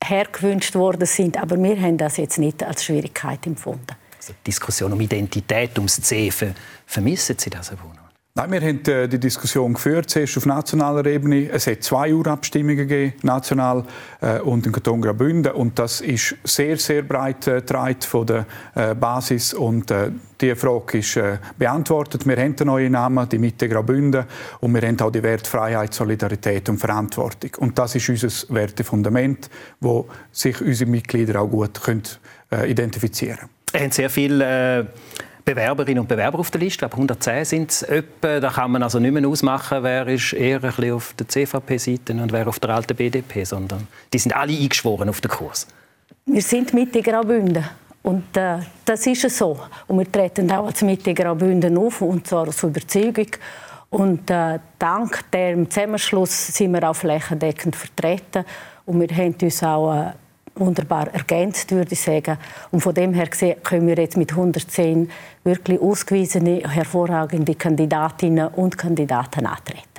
[0.03, 1.37] hergewünscht worden sind.
[1.37, 3.97] Aber wir haben das jetzt nicht als Schwierigkeit empfunden.
[4.17, 6.31] Also die Diskussion um Identität, ums C,
[6.87, 8.06] vermissen Sie das, Herr Bruno?
[8.39, 11.49] Nein, wir haben äh, die Diskussion geführt, zuerst auf nationaler Ebene.
[11.49, 13.83] Es hat zwei Urabstimmungen gegeben, national
[14.21, 15.53] äh, und im Kanton Graubünden.
[15.53, 18.45] Und das ist sehr, sehr breit äh, getragen von der
[19.01, 19.55] Basis.
[19.55, 19.93] Und
[20.41, 21.19] die Frage ist
[21.59, 22.27] beantwortet.
[22.27, 24.27] Wir haben den neuen Namen, die Mitte Graubünden.
[24.61, 27.53] Und wir haben auch die Werte Freiheit, Solidarität und Verantwortung.
[27.59, 29.49] Und das ist unser Wertefundament,
[29.81, 32.03] wo sich unsere Mitglieder auch gut können,
[32.67, 33.51] identifizieren können.
[33.73, 34.85] Wir haben sehr viel äh,
[35.47, 36.75] Bewerberinnen und Bewerber auf der Liste.
[36.75, 38.41] Ich glaube, 110 sind es etwa.
[38.41, 42.13] Da kann man also nicht mehr ausmachen, wer ist eher ein bisschen auf der CVP-Seite
[42.15, 45.69] und wer auf der alten BDP, sondern die sind alle eingeschworen auf den Kurs.
[46.27, 47.65] Wir sind Mitte Graubünden.
[48.03, 49.59] Und äh, das ist es so.
[49.87, 53.29] Und wir treten auch als Mitte Graubünden auf, und zwar aus Überzeugung.
[53.91, 58.45] Und äh, dank dem Zusammenschluss sind wir auch flächendeckend vertreten.
[58.85, 60.13] Und wir haben uns auch äh,
[60.57, 62.39] wunderbar ergänzt, würde ich sagen.
[62.71, 65.11] Und von dem her gesehen können wir jetzt mit 110
[65.45, 69.97] wirklich ausgewiesene, hervorragende Kandidatinnen und Kandidaten antreten.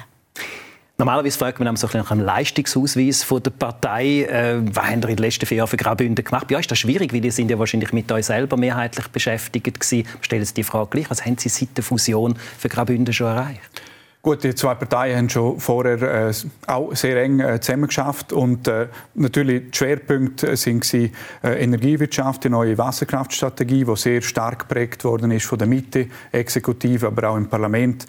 [1.00, 4.24] Normalerweise fragt man so nach einem Leistungsausweis von der Partei.
[4.24, 6.50] Äh, was haben Sie in den letzten vier Jahren für Graubünden gemacht?
[6.50, 10.08] Ja, ist das schwierig, weil die sind ja wahrscheinlich mit euch selber mehrheitlich beschäftigt gewesen.
[10.22, 11.10] Stellen Sie die Frage gleich.
[11.12, 13.82] Was haben Sie seit der Fusion für Graubünden schon erreicht?
[14.22, 16.34] Gut, die zwei Parteien haben schon vorher äh,
[16.66, 21.12] auch sehr eng äh, zusammengeschafft und äh, natürlich die Schwerpunkte sind sie,
[21.44, 27.08] äh, Energiewirtschaft, die neue Wasserkraftstrategie, die sehr stark geprägt worden ist von der Mitte, Exekutive,
[27.08, 28.06] aber auch im Parlament.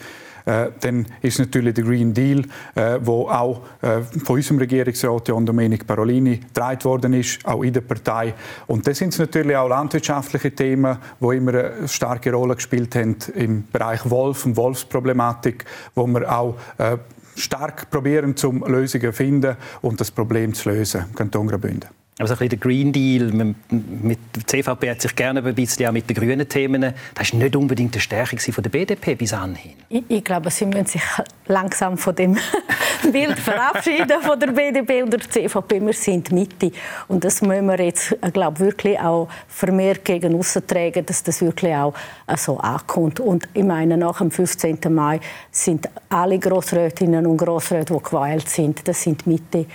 [0.49, 5.45] Äh, dann ist natürlich der Green Deal, äh, wo auch äh, von unserem Regierungsrat John
[5.45, 8.33] Domenic Parolini getragen worden ist, auch in der Partei.
[8.65, 13.67] Und das sind natürlich auch landwirtschaftliche Themen, wo immer eine starke Rolle gespielt haben im
[13.71, 16.97] Bereich Wolf und Wolfsproblematik, wo wir auch äh,
[17.35, 21.98] stark probieren, zum Lösungen zu finden und das Problem zu lösen, Kanton Graubünden.
[22.19, 26.09] Also ein der Green Deal, mit der CVP hat sich gerne ein bisschen auch mit
[26.09, 29.75] den grünen Themen, das war nicht unbedingt die Stärke von der BDP bis anhin.
[29.87, 31.01] Ich, ich, glaube, sie müssen sich
[31.47, 32.37] langsam von dem
[33.13, 35.79] Bild verabschieden von der BDP und der CVP.
[35.79, 36.73] Wir sind Mitte
[37.07, 41.73] und das müssen wir jetzt, glaube wirklich auch vermehrt gegen aussen tragen, dass das wirklich
[41.73, 41.93] auch
[42.35, 43.21] so ankommt.
[43.21, 44.77] Und ich meine, nach dem 15.
[44.89, 49.65] Mai sind alle Grossrätinnen und Grossräte, die gewählt sind, das sind Mitte äh,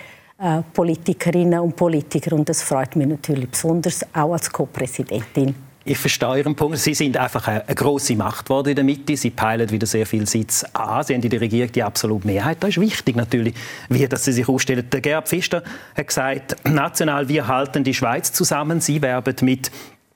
[0.73, 2.35] Politikerinnen und Politiker.
[2.35, 5.55] Und das freut mich natürlich besonders, auch als Co-Präsidentin.
[5.87, 6.79] Ich verstehe Ihren Punkt.
[6.79, 9.16] Sie sind einfach eine, eine große Macht geworden in der Mitte.
[9.18, 11.05] Sie peilen wieder sehr viel Sitz an.
[11.05, 12.57] Sie haben in der Regierung die absolute Mehrheit.
[12.61, 13.55] Das ist wichtig natürlich,
[13.90, 14.88] wie dass Sie sich aufstellen.
[14.90, 15.62] Der Gerhard Pfister
[15.94, 18.81] hat gesagt, national, wir halten die Schweiz zusammen.
[18.81, 19.70] Sie werben mit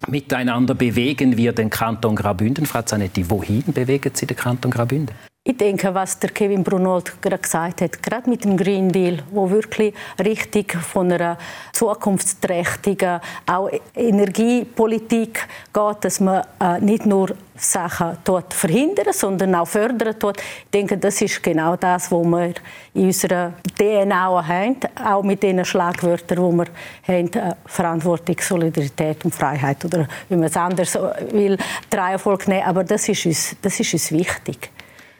[0.06, 2.66] Miteinander bewegen wir den Kanton Graubünden.
[2.66, 5.14] Frau Zanetti, wohin bewegen Sie den Kanton Graubünden?
[5.50, 9.48] Ich denke, was der Kevin Brunold gerade gesagt hat, gerade mit dem Green Deal, wo
[9.48, 11.38] wirklich richtig von einer
[11.72, 20.18] zukunftsträchtigen auch Energiepolitik geht, dass man äh, nicht nur Sachen dort verhindern, sondern auch fördern
[20.18, 20.36] tut.
[20.36, 22.52] Ich denke, das ist genau das, was wir
[22.92, 26.66] in unserer DNA haben, auch mit den Schlagwörtern, die wir
[27.08, 30.94] haben, äh, Verantwortung, Solidarität und Freiheit oder wie man es anders
[31.30, 31.56] will,
[31.88, 32.66] drei Erfolg nehmen.
[32.66, 34.72] Aber das ist uns, das ist uns wichtig.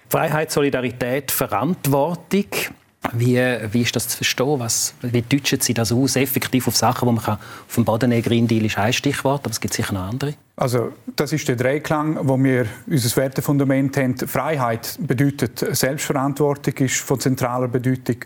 [0.08, 2.46] Freiheit, Solidarität, Verantwortung.
[3.12, 3.36] Wie,
[3.72, 4.58] wie ist das zu verstehen?
[4.58, 6.16] Was, wie deutschen Sie das aus?
[6.16, 9.42] Effektiv auf Sachen, die man kann auf dem Boden nehmen Green Deal ist ein Stichwort,
[9.42, 10.34] aber es gibt sicher noch andere.
[10.56, 14.16] Also das ist der Dreiklang, wo wir unser Wertefundament haben.
[14.18, 18.16] Freiheit bedeutet Selbstverantwortung, ist von zentraler Bedeutung.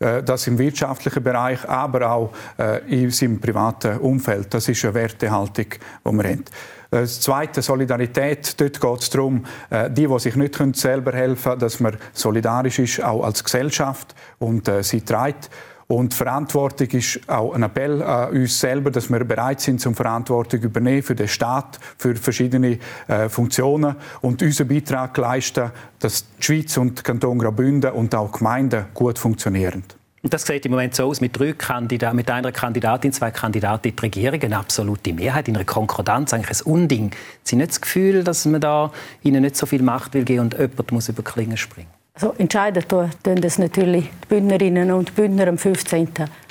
[0.00, 4.52] Äh, das im wirtschaftlichen Bereich, aber auch äh, in seinem privaten Umfeld.
[4.54, 5.66] Das ist eine Wertehaltung,
[6.06, 6.44] die wir haben.
[6.90, 8.60] Äh, das Zweite, Solidarität.
[8.60, 13.02] Dort geht es darum, die, die sich nicht selber helfen können, dass man solidarisch ist,
[13.02, 15.50] auch als Gesellschaft und sie trägt.
[15.88, 20.60] Und Verantwortung ist auch ein Appell an uns selber, dass wir bereit sind, zum Verantwortung
[20.60, 26.76] übernehmen für den Staat, für verschiedene äh, Funktionen und unseren Beitrag leisten, dass die Schweiz
[26.76, 29.82] und Kanton Graubünden und auch Gemeinden gut funktionieren.
[30.22, 33.94] Das sieht im Moment so aus, mit, drei Kandidaten, mit einer Kandidatin, zwei Kandidaten in
[33.94, 37.10] die Regierung, eine absolute Mehrheit, in einer Konkordanz, eigentlich ein Unding.
[37.44, 38.90] Sie haben nicht das Gefühl, dass man da
[39.22, 41.88] ihnen nicht so viel Macht will geben und jemand muss über Klingen springen?
[42.14, 46.08] Also entscheiden tun das natürlich die Bündnerinnen und Bündner am 15.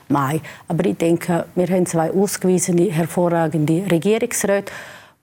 [0.08, 0.40] Mai.
[0.70, 4.72] Aber ich denke, wir haben zwei ausgewiesene, hervorragende Regierungsräte,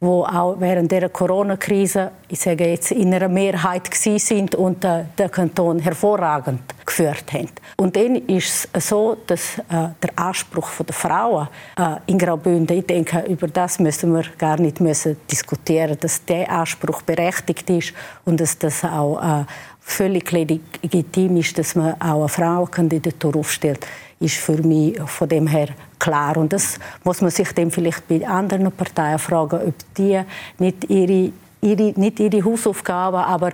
[0.01, 5.31] die auch während der Corona-Krise, ich sage jetzt, in einer Mehrheit sind und äh, den
[5.31, 7.49] Kanton hervorragend geführt haben.
[7.77, 9.63] Und dann ist es so, dass äh,
[10.03, 14.81] der Anspruch der Frauen äh, in Graubünden, ich denke, über das müssen wir gar nicht
[14.81, 19.45] müssen diskutieren, dass der Anspruch berechtigt ist und dass das auch äh,
[19.81, 23.87] völlig legitim ist, dass man auch eine Frauenkandidatur aufstellt,
[24.21, 25.69] ist für mich von dem her
[26.05, 26.37] klar.
[26.37, 30.21] Und das muss man sich dann vielleicht bei anderen Parteien fragen, ob die
[30.59, 31.33] nicht ihre
[31.65, 33.51] ihre, nicht ihre Hausaufgaben, aber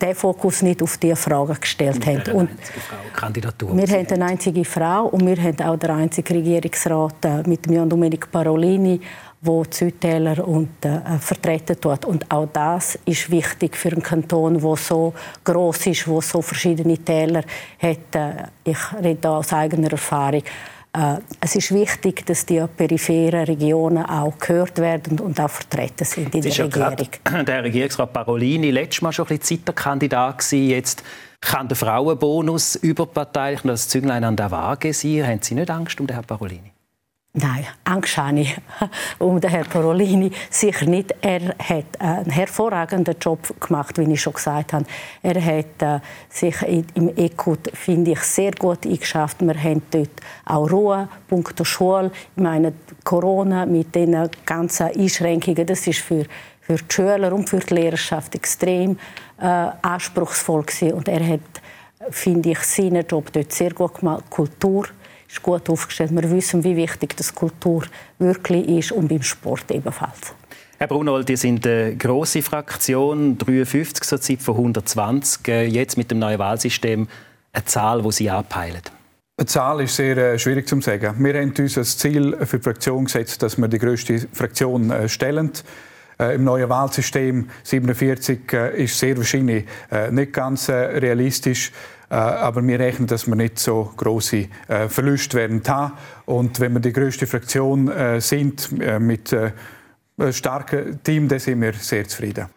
[0.00, 2.32] den Fokus nicht auf diese Fragen gestellt haben.
[2.32, 2.50] Und
[3.76, 7.88] wir haben eine einzige Frau und wir haben auch den einzigen Regierungsrat äh, mit Jan
[7.88, 9.00] Domenico Parolini,
[9.40, 12.04] wo Südtäler und, äh, vertreten tut.
[12.04, 15.12] Und auch das ist wichtig für einen Kanton, der so
[15.44, 17.42] groß ist, wo so verschiedene Täler
[17.80, 18.14] hat.
[18.14, 20.42] Äh, ich rede da aus eigener Erfahrung.
[20.94, 26.34] Äh, es ist wichtig, dass die peripheren Regionen auch gehört werden und auch vertreten sind
[26.34, 27.08] in der Regierung.
[27.30, 30.68] Ja der Regierungsrat Parolini letztes Mal schon ein bisschen Zeiterkandidat gewesen.
[30.68, 31.02] Jetzt
[31.40, 35.26] kann der Frauenbonus überparteilich das Zünglein an der Waage sein.
[35.26, 36.71] Haben Sie nicht Angst um den Herrn Parolini?
[37.34, 38.54] Nein, Angst habe ich
[39.18, 41.14] um den Herrn Parolini sicher nicht.
[41.22, 44.84] Er hat einen hervorragenden Job gemacht, wie ich schon gesagt habe.
[45.22, 46.56] Er hat äh, sich
[46.94, 49.40] im ECUT, finde ich, sehr gut eingeschafft.
[49.40, 50.10] Wir haben dort
[50.44, 52.10] auch Ruhe, Punkt Schule.
[52.36, 56.26] Ich meine, Corona mit den ganzen Einschränkungen, das ist für,
[56.60, 58.98] für die Schüler und für die Lehrerschaft extrem
[59.40, 59.46] äh,
[59.80, 60.92] anspruchsvoll gewesen.
[60.92, 61.62] Und er hat,
[62.10, 64.24] finde ich, seinen Job dort sehr gut gemacht.
[64.28, 64.86] Kultur
[65.32, 66.10] ist gut aufgestellt.
[66.12, 67.84] Wir wissen, wie wichtig das Kultur
[68.18, 70.34] wirklich ist und beim Sport ebenfalls.
[70.78, 75.48] Herr Brunold, die sind eine grosse Fraktion, 53 zur Zeit von 120.
[75.48, 77.08] Äh, jetzt mit dem neuen Wahlsystem
[77.52, 78.82] eine Zahl, die Sie anpeilen.
[79.36, 81.14] Eine Zahl ist sehr äh, schwierig zu sagen.
[81.18, 85.08] Wir haben uns als Ziel für die Fraktion gesetzt, dass wir die größte Fraktion äh,
[85.08, 85.52] stellen.
[86.18, 89.64] Im neuen Wahlsystem 47 ist sehr wahrscheinlich
[90.12, 91.72] nicht ganz realistisch.
[92.12, 95.94] Äh, aber wir rechnen, dass wir nicht so große äh, Verluste werden haben.
[96.26, 98.70] Und wenn wir die größte Fraktion äh, sind
[99.00, 102.48] mit einem starken Team, dann sind wir sehr zufrieden.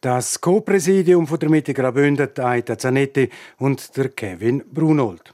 [0.00, 5.32] Das Co-Präsidium der Mitte Graubünden, Aita Zanetti und der Kevin Brunold.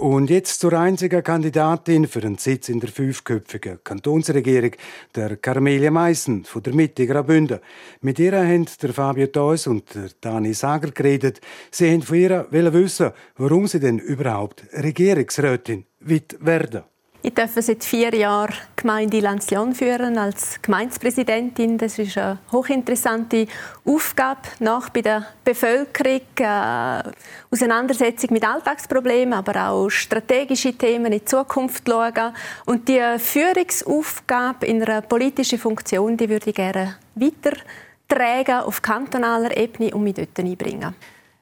[0.00, 4.70] Und jetzt zur einzigen Kandidatin für einen Sitz in der fünfköpfigen Kantonsregierung,
[5.14, 7.60] der Carmelia Meissen von der Mitte Graubünden.
[8.00, 11.42] Mit ihr haben der Fabio Theus und der Dani Sager geredet.
[11.70, 16.84] Sie haben von ihr wissen, warum sie denn überhaupt Regierungsrätin wird werden.
[17.22, 21.76] Ich darf seit vier Jahren Gemeinde Lanzlion führen als Gemeindepräsidentin.
[21.76, 23.46] Das ist eine hochinteressante
[23.84, 27.02] Aufgabe, nach bei der Bevölkerung, äh,
[27.50, 32.32] Auseinandersetzung mit Alltagsproblemen, aber auch strategische Themen in die Zukunft schauen.
[32.64, 39.94] Und die Führungsaufgabe in einer politischen Funktion, die würde ich gerne weitertragen auf kantonaler Ebene
[39.94, 40.94] und mich dort einbringen.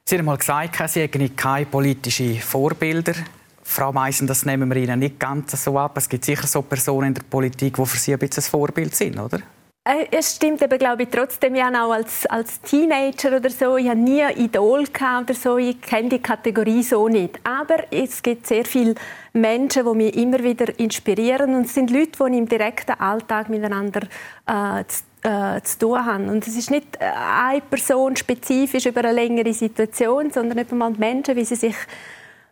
[0.03, 3.13] Sie haben mal gesagt, Sie hätten keine politischen Vorbilder.
[3.69, 5.95] Frau Meissen, das nehmen wir Ihnen nicht ganz so ab.
[5.95, 8.95] Es gibt sicher so Personen in der Politik, die für Sie ein bisschen ein Vorbild
[8.95, 9.39] sind, oder?
[9.83, 13.77] Äh, es stimmt aber, glaube ich, trotzdem ja auch als, als Teenager oder so.
[13.77, 15.59] Ich habe nie Idol oder so.
[15.59, 17.39] Ich kenne die Kategorie so nicht.
[17.43, 18.95] Aber es gibt sehr viele
[19.33, 21.53] Menschen, die mich immer wieder inspirieren.
[21.53, 24.01] Und es sind Leute, die im direkten Alltag miteinander
[24.47, 26.27] äh, zu, äh, zu tun haben.
[26.27, 30.91] Und es ist nicht äh, eine Person spezifisch über eine längere Situation, sondern eben mal
[30.91, 31.75] Menschen, wie sie sich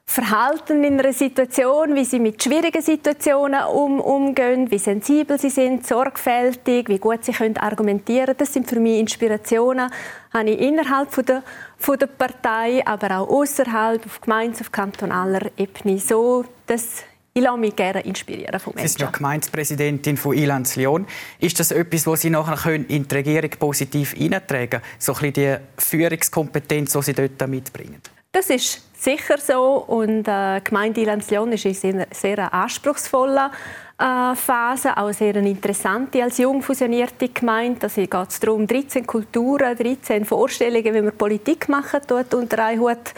[0.09, 5.85] Verhalten in einer Situation, wie sie mit schwierigen Situationen um, umgehen, wie sensibel sie sind,
[5.85, 9.91] sorgfältig, wie gut sie können argumentieren Das sind für mich Inspirationen,
[10.33, 11.43] habe ich innerhalb von der,
[11.77, 15.99] von der Partei, aber auch außerhalb, auf Gemeinde, auf kantonaler Ebene.
[15.99, 17.03] So, das
[17.33, 18.87] ich lasse mich gerne inspirieren von Menschen.
[18.87, 21.05] Sie sind ja Gemeindepräsidentin von Ilanz Lyon.
[21.39, 24.83] Ist das etwas, was Sie nachher in die Regierung positiv eintragen können?
[24.97, 28.01] So ein bisschen die Führungskompetenz, die Sie dort mitbringen?
[28.31, 29.83] Das ist sicher so.
[29.87, 33.51] Und äh, die Gemeinde Ilanz Lyon ist eine sehr, sehr anspruchsvolle
[33.97, 37.79] äh, Phase, auch sehr interessante als jung fusionierte Gemeinde.
[37.81, 42.81] Da geht es darum, 13 Kulturen, 13 Vorstellungen, wie man Politik machen tut, unter einen
[42.81, 43.13] Hut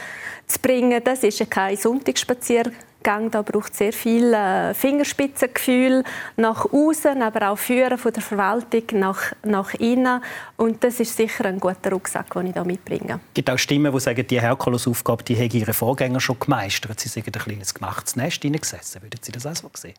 [0.47, 1.01] zu bringen.
[1.03, 6.03] Das ist kein Sonntagsspaziergang Gang, da braucht sehr viel äh, Fingerspitzengefühl
[6.37, 10.21] nach außen, aber auch Führen von der Verwaltung nach, nach innen.
[10.57, 13.19] Und das ist sicher ein guter Rucksack, den ich da mitbringe.
[13.29, 16.99] Es gibt auch Stimmen, die sagen, die Herkulesaufgabe, die haben ihre Vorgänger schon gemeistert.
[16.99, 19.01] Sie sind ein kleines gemachtes Nest hineingesessen.
[19.01, 19.95] Würden Sie das auch so sehen?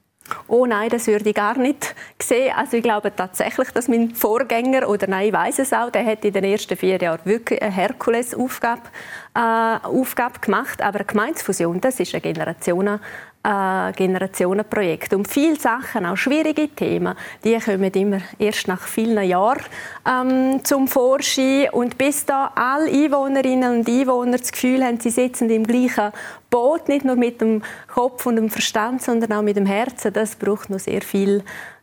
[0.48, 2.52] Oh nein, das würde ich gar nicht sehen.
[2.56, 6.24] Also ich glaube tatsächlich, dass mein Vorgänger, oder nein, ich weiß es auch, der hat
[6.24, 8.82] in den ersten vier Jahren wirklich eine Herkulesaufgabe
[9.34, 10.82] äh, Aufgabe gemacht.
[10.82, 13.00] Aber eine Gemeinsfusion, das ist eine Generationen,
[13.42, 15.14] äh, Generationenprojekt.
[15.14, 19.62] Und viele Sachen, auch schwierige Themen, die kommen immer erst nach vielen Jahren
[20.06, 21.68] ähm, zum Vorschein.
[21.72, 26.12] Und bis da alle Einwohnerinnen und Einwohner das Gefühl haben, sie sitzen im gleichen
[26.50, 30.36] Boot, nicht nur mit dem Kopf und dem Verstand, sondern auch mit dem Herzen, das
[30.36, 31.42] braucht noch sehr viel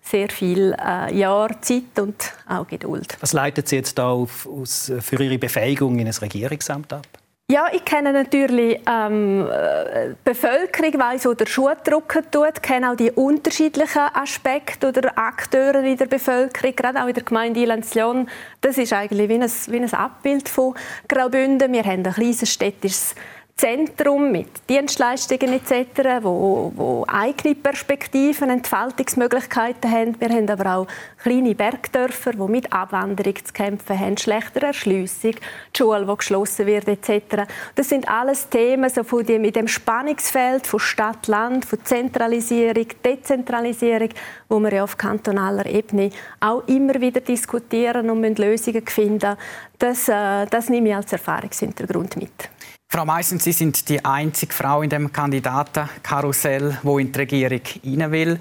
[0.09, 2.15] sehr viel äh, Jahr Zeit und
[2.47, 3.17] auch Geduld.
[3.19, 7.07] Was leitet Sie jetzt da auf, aus, für Ihre Befähigung in ein Regierungsamt ab?
[7.49, 12.97] Ja, ich kenne natürlich ähm, äh, Bevölkerung, weiss, wo der Schuh drücken tut, kenne auch
[12.97, 18.29] die unterschiedlichen Aspekte oder Akteure in der Bevölkerung, gerade auch in der Gemeinde Ilenzlion.
[18.59, 20.75] Das ist eigentlich wie ein, wie ein Abbild von
[21.07, 21.71] Graubünden.
[21.71, 23.15] Wir haben ein kleines städtisches
[23.57, 30.15] Zentrum mit Dienstleistungen etc., wo, wo eigene Perspektiven, Entfaltungsmöglichkeiten haben.
[30.21, 30.87] Wir haben aber auch
[31.23, 36.87] kleine Bergdörfer, die mit Abwanderung zu kämpfen haben, schlechtere Erschliessung, die Schule, die geschlossen wird
[36.87, 37.49] etc.
[37.73, 44.09] Das sind alles Themen so von dem, mit dem Spannungsfeld von Stadt-Land, von Zentralisierung, Dezentralisierung,
[44.49, 49.35] wo wir ja auf kantonaler Ebene auch immer wieder diskutieren und Lösungen finden.
[49.79, 52.49] Das, äh, das nehme ich als Erfahrungshintergrund mit.
[52.89, 58.11] Frau Meissen, Sie sind die einzige Frau in dem Kandidatenkarussell, wo in die Regierung rein
[58.11, 58.39] will.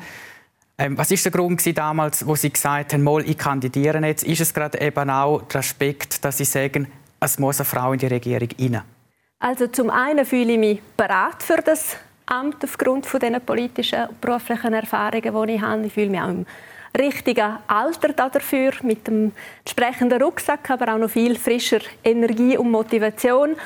[0.78, 4.22] Ähm, was ist der Grund damals, wo Sie gesagt haben, mal, ich kandidiere jetzt?
[4.22, 6.86] Ist es gerade eben auch der Aspekt, dass Sie sagen,
[7.18, 8.82] es muss eine Frau in die Regierung rein?
[9.40, 14.20] Also zum einen fühle ich mich bereit für das Amt aufgrund von den politischen und
[14.20, 15.86] beruflichen Erfahrungen, die ich habe.
[15.86, 16.46] Ich fühle mich auch im
[16.96, 23.56] richtigen Alter dafür, mit dem entsprechenden Rucksack, aber auch noch viel frischer Energie und Motivation.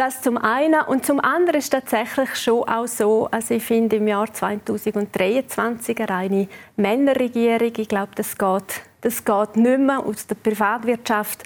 [0.00, 0.80] Das zum einen.
[0.80, 6.08] Und zum anderen ist tatsächlich schon auch so, also ich finde im Jahr 2023 eine
[6.08, 9.98] reine Männerregierung, ich glaube, das geht, das geht nicht mehr.
[9.98, 11.42] Aus der Privatwirtschaft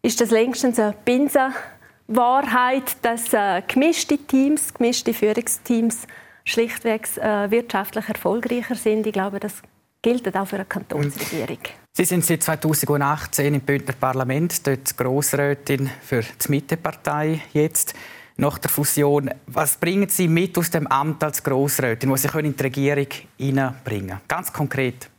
[0.00, 6.06] ist das längstens eine Binsenwahrheit, dass äh, gemischte Teams, gemischte Führungsteams
[6.44, 9.08] schlichtweg äh, wirtschaftlich erfolgreicher sind.
[9.08, 9.60] Ich glaube, das
[10.02, 11.58] gilt auch für eine Kantonsregierung.
[11.92, 17.94] Sie sind seit 2018 im Bündner Parlament, dort Grossrätin für die Mittepartei jetzt.
[18.40, 22.56] Nach der Fusion, was bringen Sie mit aus dem Amt als Grossrätin, was Sie in
[22.56, 25.10] die Regierung hineinbringen Ganz konkret.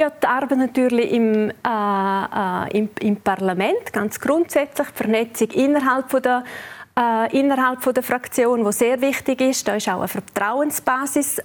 [0.00, 6.08] Ja, die Arbeit natürlich im, äh, äh, im, im, Parlament, ganz grundsätzlich, die Vernetzung innerhalb
[6.08, 6.44] von der
[6.98, 9.68] äh, innerhalb von der Fraktion, wo sehr wichtig ist.
[9.68, 11.42] Da ist auch eine Vertrauensbasis äh,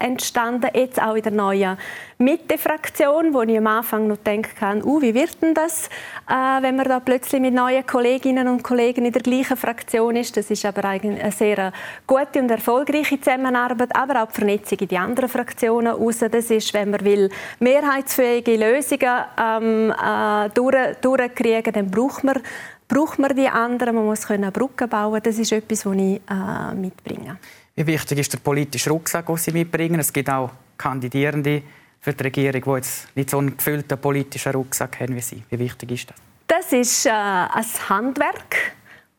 [0.00, 1.78] entstanden, jetzt auch in der neuen
[2.18, 5.86] Mitte-Fraktion, wo ich am Anfang noch denken kann, uh, wie wird denn das,
[6.28, 10.36] äh, wenn man da plötzlich mit neuen Kolleginnen und Kollegen in der gleichen Fraktion ist.
[10.36, 11.72] Das ist aber eigentlich eine sehr
[12.08, 16.18] gute und erfolgreiche Zusammenarbeit, aber auch die Vernetzung in die anderen Fraktionen raus.
[16.18, 17.30] Das ist, wenn man will,
[17.60, 22.42] mehrheitsfähige Lösungen ähm, äh, durch, durchkriegen, dann braucht man
[22.88, 25.20] braucht man die anderen, man muss können Brücken bauen.
[25.22, 27.38] Das ist etwas, was ich äh, mitbringe.
[27.76, 30.00] Wie wichtig ist der politische Rucksack, den Sie mitbringen?
[30.00, 31.62] Es gibt auch Kandidierende
[32.00, 35.42] für die Regierung, die jetzt nicht so einen gefüllten politischen Rucksack haben wie Sie.
[35.50, 36.16] Wie wichtig ist das?
[36.46, 38.74] Das ist äh, ein Handwerk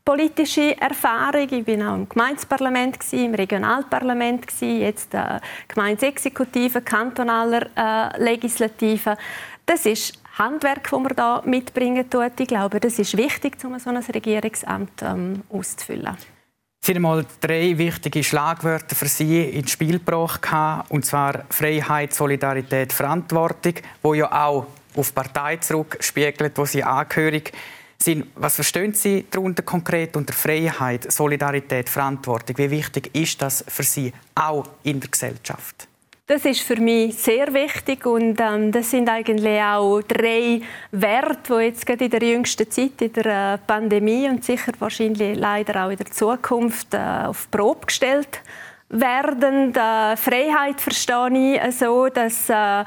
[0.10, 1.48] politische Erfahrung.
[1.52, 9.16] Ich bin auch im Gemeindeparlament, im Regionalparlament, jetzt äh, Gemeindeexekutive, kantonaler äh, Legislative.
[9.68, 12.40] Das ist Handwerk, das man da mitbringen tut.
[12.40, 16.16] Ich glaube, das ist wichtig, um so ein Regierungsamt ähm, auszufüllen.
[16.82, 20.42] Es sind einmal drei wichtige Schlagwörter für Sie ins Spiel gebracht,
[20.88, 24.66] und zwar Freiheit, Solidarität, Verantwortung, wo ja auch
[24.96, 27.52] auf Partei zurückspiegelt, wo Sie angehörig
[28.02, 28.28] sind.
[28.36, 32.58] Was verstehen Sie darunter konkret unter Freiheit, Solidarität, Verantwortung?
[32.58, 35.90] Wie wichtig ist das für Sie auch in der Gesellschaft?
[36.30, 40.62] Das ist für mich sehr wichtig und ähm, das sind eigentlich auch drei
[40.92, 45.36] Werte, die jetzt gerade in der jüngsten Zeit, in der äh, Pandemie und sicher wahrscheinlich
[45.36, 48.44] leider auch in der Zukunft äh, auf Probe gestellt
[48.90, 49.74] werden.
[49.74, 52.86] Die Freiheit verstehe ich so, dass äh,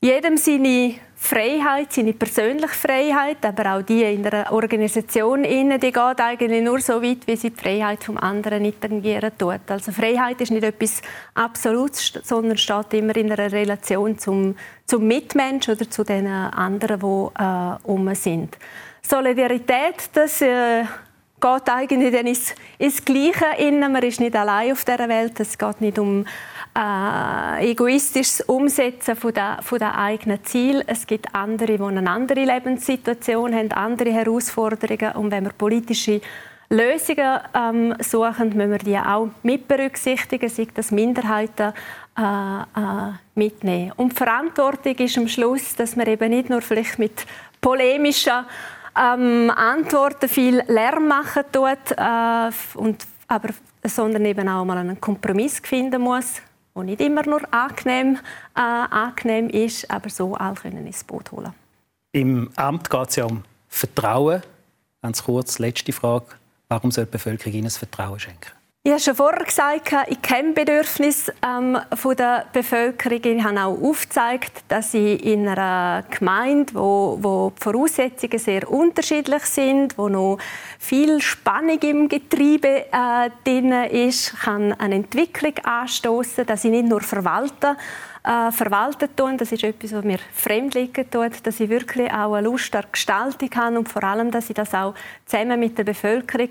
[0.00, 0.94] jedem seine
[1.24, 6.80] Freiheit, seine persönliche Freiheit, aber auch die in der Organisation innen, die geht eigentlich nur
[6.80, 9.62] so weit, wie sie die Freiheit vom anderen nicht tangieren tut.
[9.68, 11.00] Also Freiheit ist nicht etwas
[11.32, 14.54] Absolutes, sondern steht immer in einer Relation zum,
[14.84, 18.58] zum Mitmensch oder zu den anderen, die äh, um sind.
[19.00, 23.92] Solidarität, das äh, geht eigentlich dann ins, ins Gleiche innen.
[23.92, 25.40] Man ist nicht allein auf dieser Welt.
[25.40, 26.26] Es geht nicht um
[26.76, 30.82] äh, egoistisches Umsetzen von der, von der eigenen Ziel.
[30.86, 35.12] Es gibt andere, die eine andere Lebenssituation haben, andere Herausforderungen.
[35.12, 36.20] Und wenn wir politische
[36.70, 41.72] Lösungen ähm, suchen, müssen wir die auch mit berücksichtigen, sei das Minderheiten
[42.18, 43.92] äh, äh, mitnehmen.
[43.96, 47.24] Und Verantwortung ist am Schluss, dass man eben nicht nur vielleicht mit
[47.60, 48.44] polemischen
[48.98, 53.50] ähm, Antworten viel Lärm machen tut, äh, und, aber,
[53.84, 56.42] sondern eben auch mal einen Kompromiss finden muss
[56.74, 58.18] wo nicht immer nur angenehm,
[58.54, 61.54] äh, angenehm ist, aber so alle können ins Boot holen.
[62.12, 64.42] Im Amt geht es ja um Vertrauen.
[65.02, 66.26] Ganz kurz, letzte Frage.
[66.68, 68.50] Warum soll die Bevölkerung Ihnen das Vertrauen schenken?
[68.86, 71.78] Ich habe schon vorher gesagt, ich kenne Bedürfnisse ähm,
[72.18, 73.38] der Bevölkerung.
[73.38, 79.42] Ich habe auch aufgezeigt, dass ich in einer Gemeinde, wo, wo die Voraussetzungen sehr unterschiedlich
[79.44, 80.36] sind, wo noch
[80.78, 87.00] viel Spannung im Getriebe äh, drin ist, kann eine Entwicklung anstoßen, dass ich nicht nur
[87.00, 87.78] verwalten
[88.22, 89.38] äh, verwalten tun.
[89.38, 92.84] Das ist etwas, was mir fremd liegen tut, dass ich wirklich auch eine Lust an
[92.92, 96.50] Gestaltung habe und vor allem, dass ich das auch zusammen mit der Bevölkerung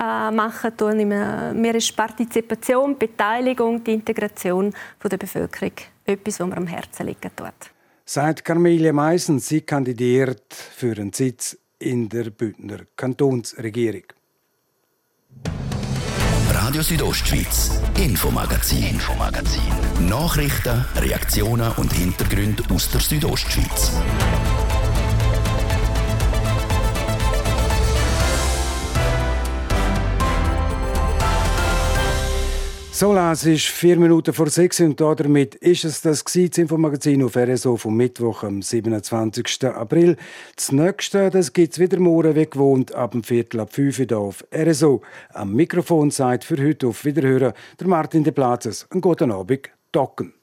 [0.00, 0.96] äh, machen tun.
[1.06, 4.72] Mir ist Partizipation, Beteiligung, die Integration
[5.02, 5.72] der Bevölkerung
[6.04, 7.72] etwas, was mir am Herzen liegen tut.
[8.04, 14.04] Seit Carmelia Meisen, sie kandidiert für einen Sitz in der Bündner Kantonsregierung.
[16.50, 19.62] Radio Südostschweiz, Infomagazin, Infomagazin.
[20.08, 23.92] Nachrichten, Reaktionen und Hintergründe aus der Südostschweiz.
[33.00, 37.76] So, es ist vier Minuten vor sechs und damit ist es das Infomagazin auf RSO
[37.76, 39.66] vom Mittwoch, am 27.
[39.66, 40.16] April.
[40.56, 44.18] Das nächste, das gibt es wieder morgen wie gewohnt ab dem Viertel ab fünf Uhr
[44.18, 45.02] auf RSO.
[45.32, 48.88] Am Mikrofon seid für heute auf Wiederhören der Martin de Platzes.
[48.90, 50.37] Einen guten Abend, Docken.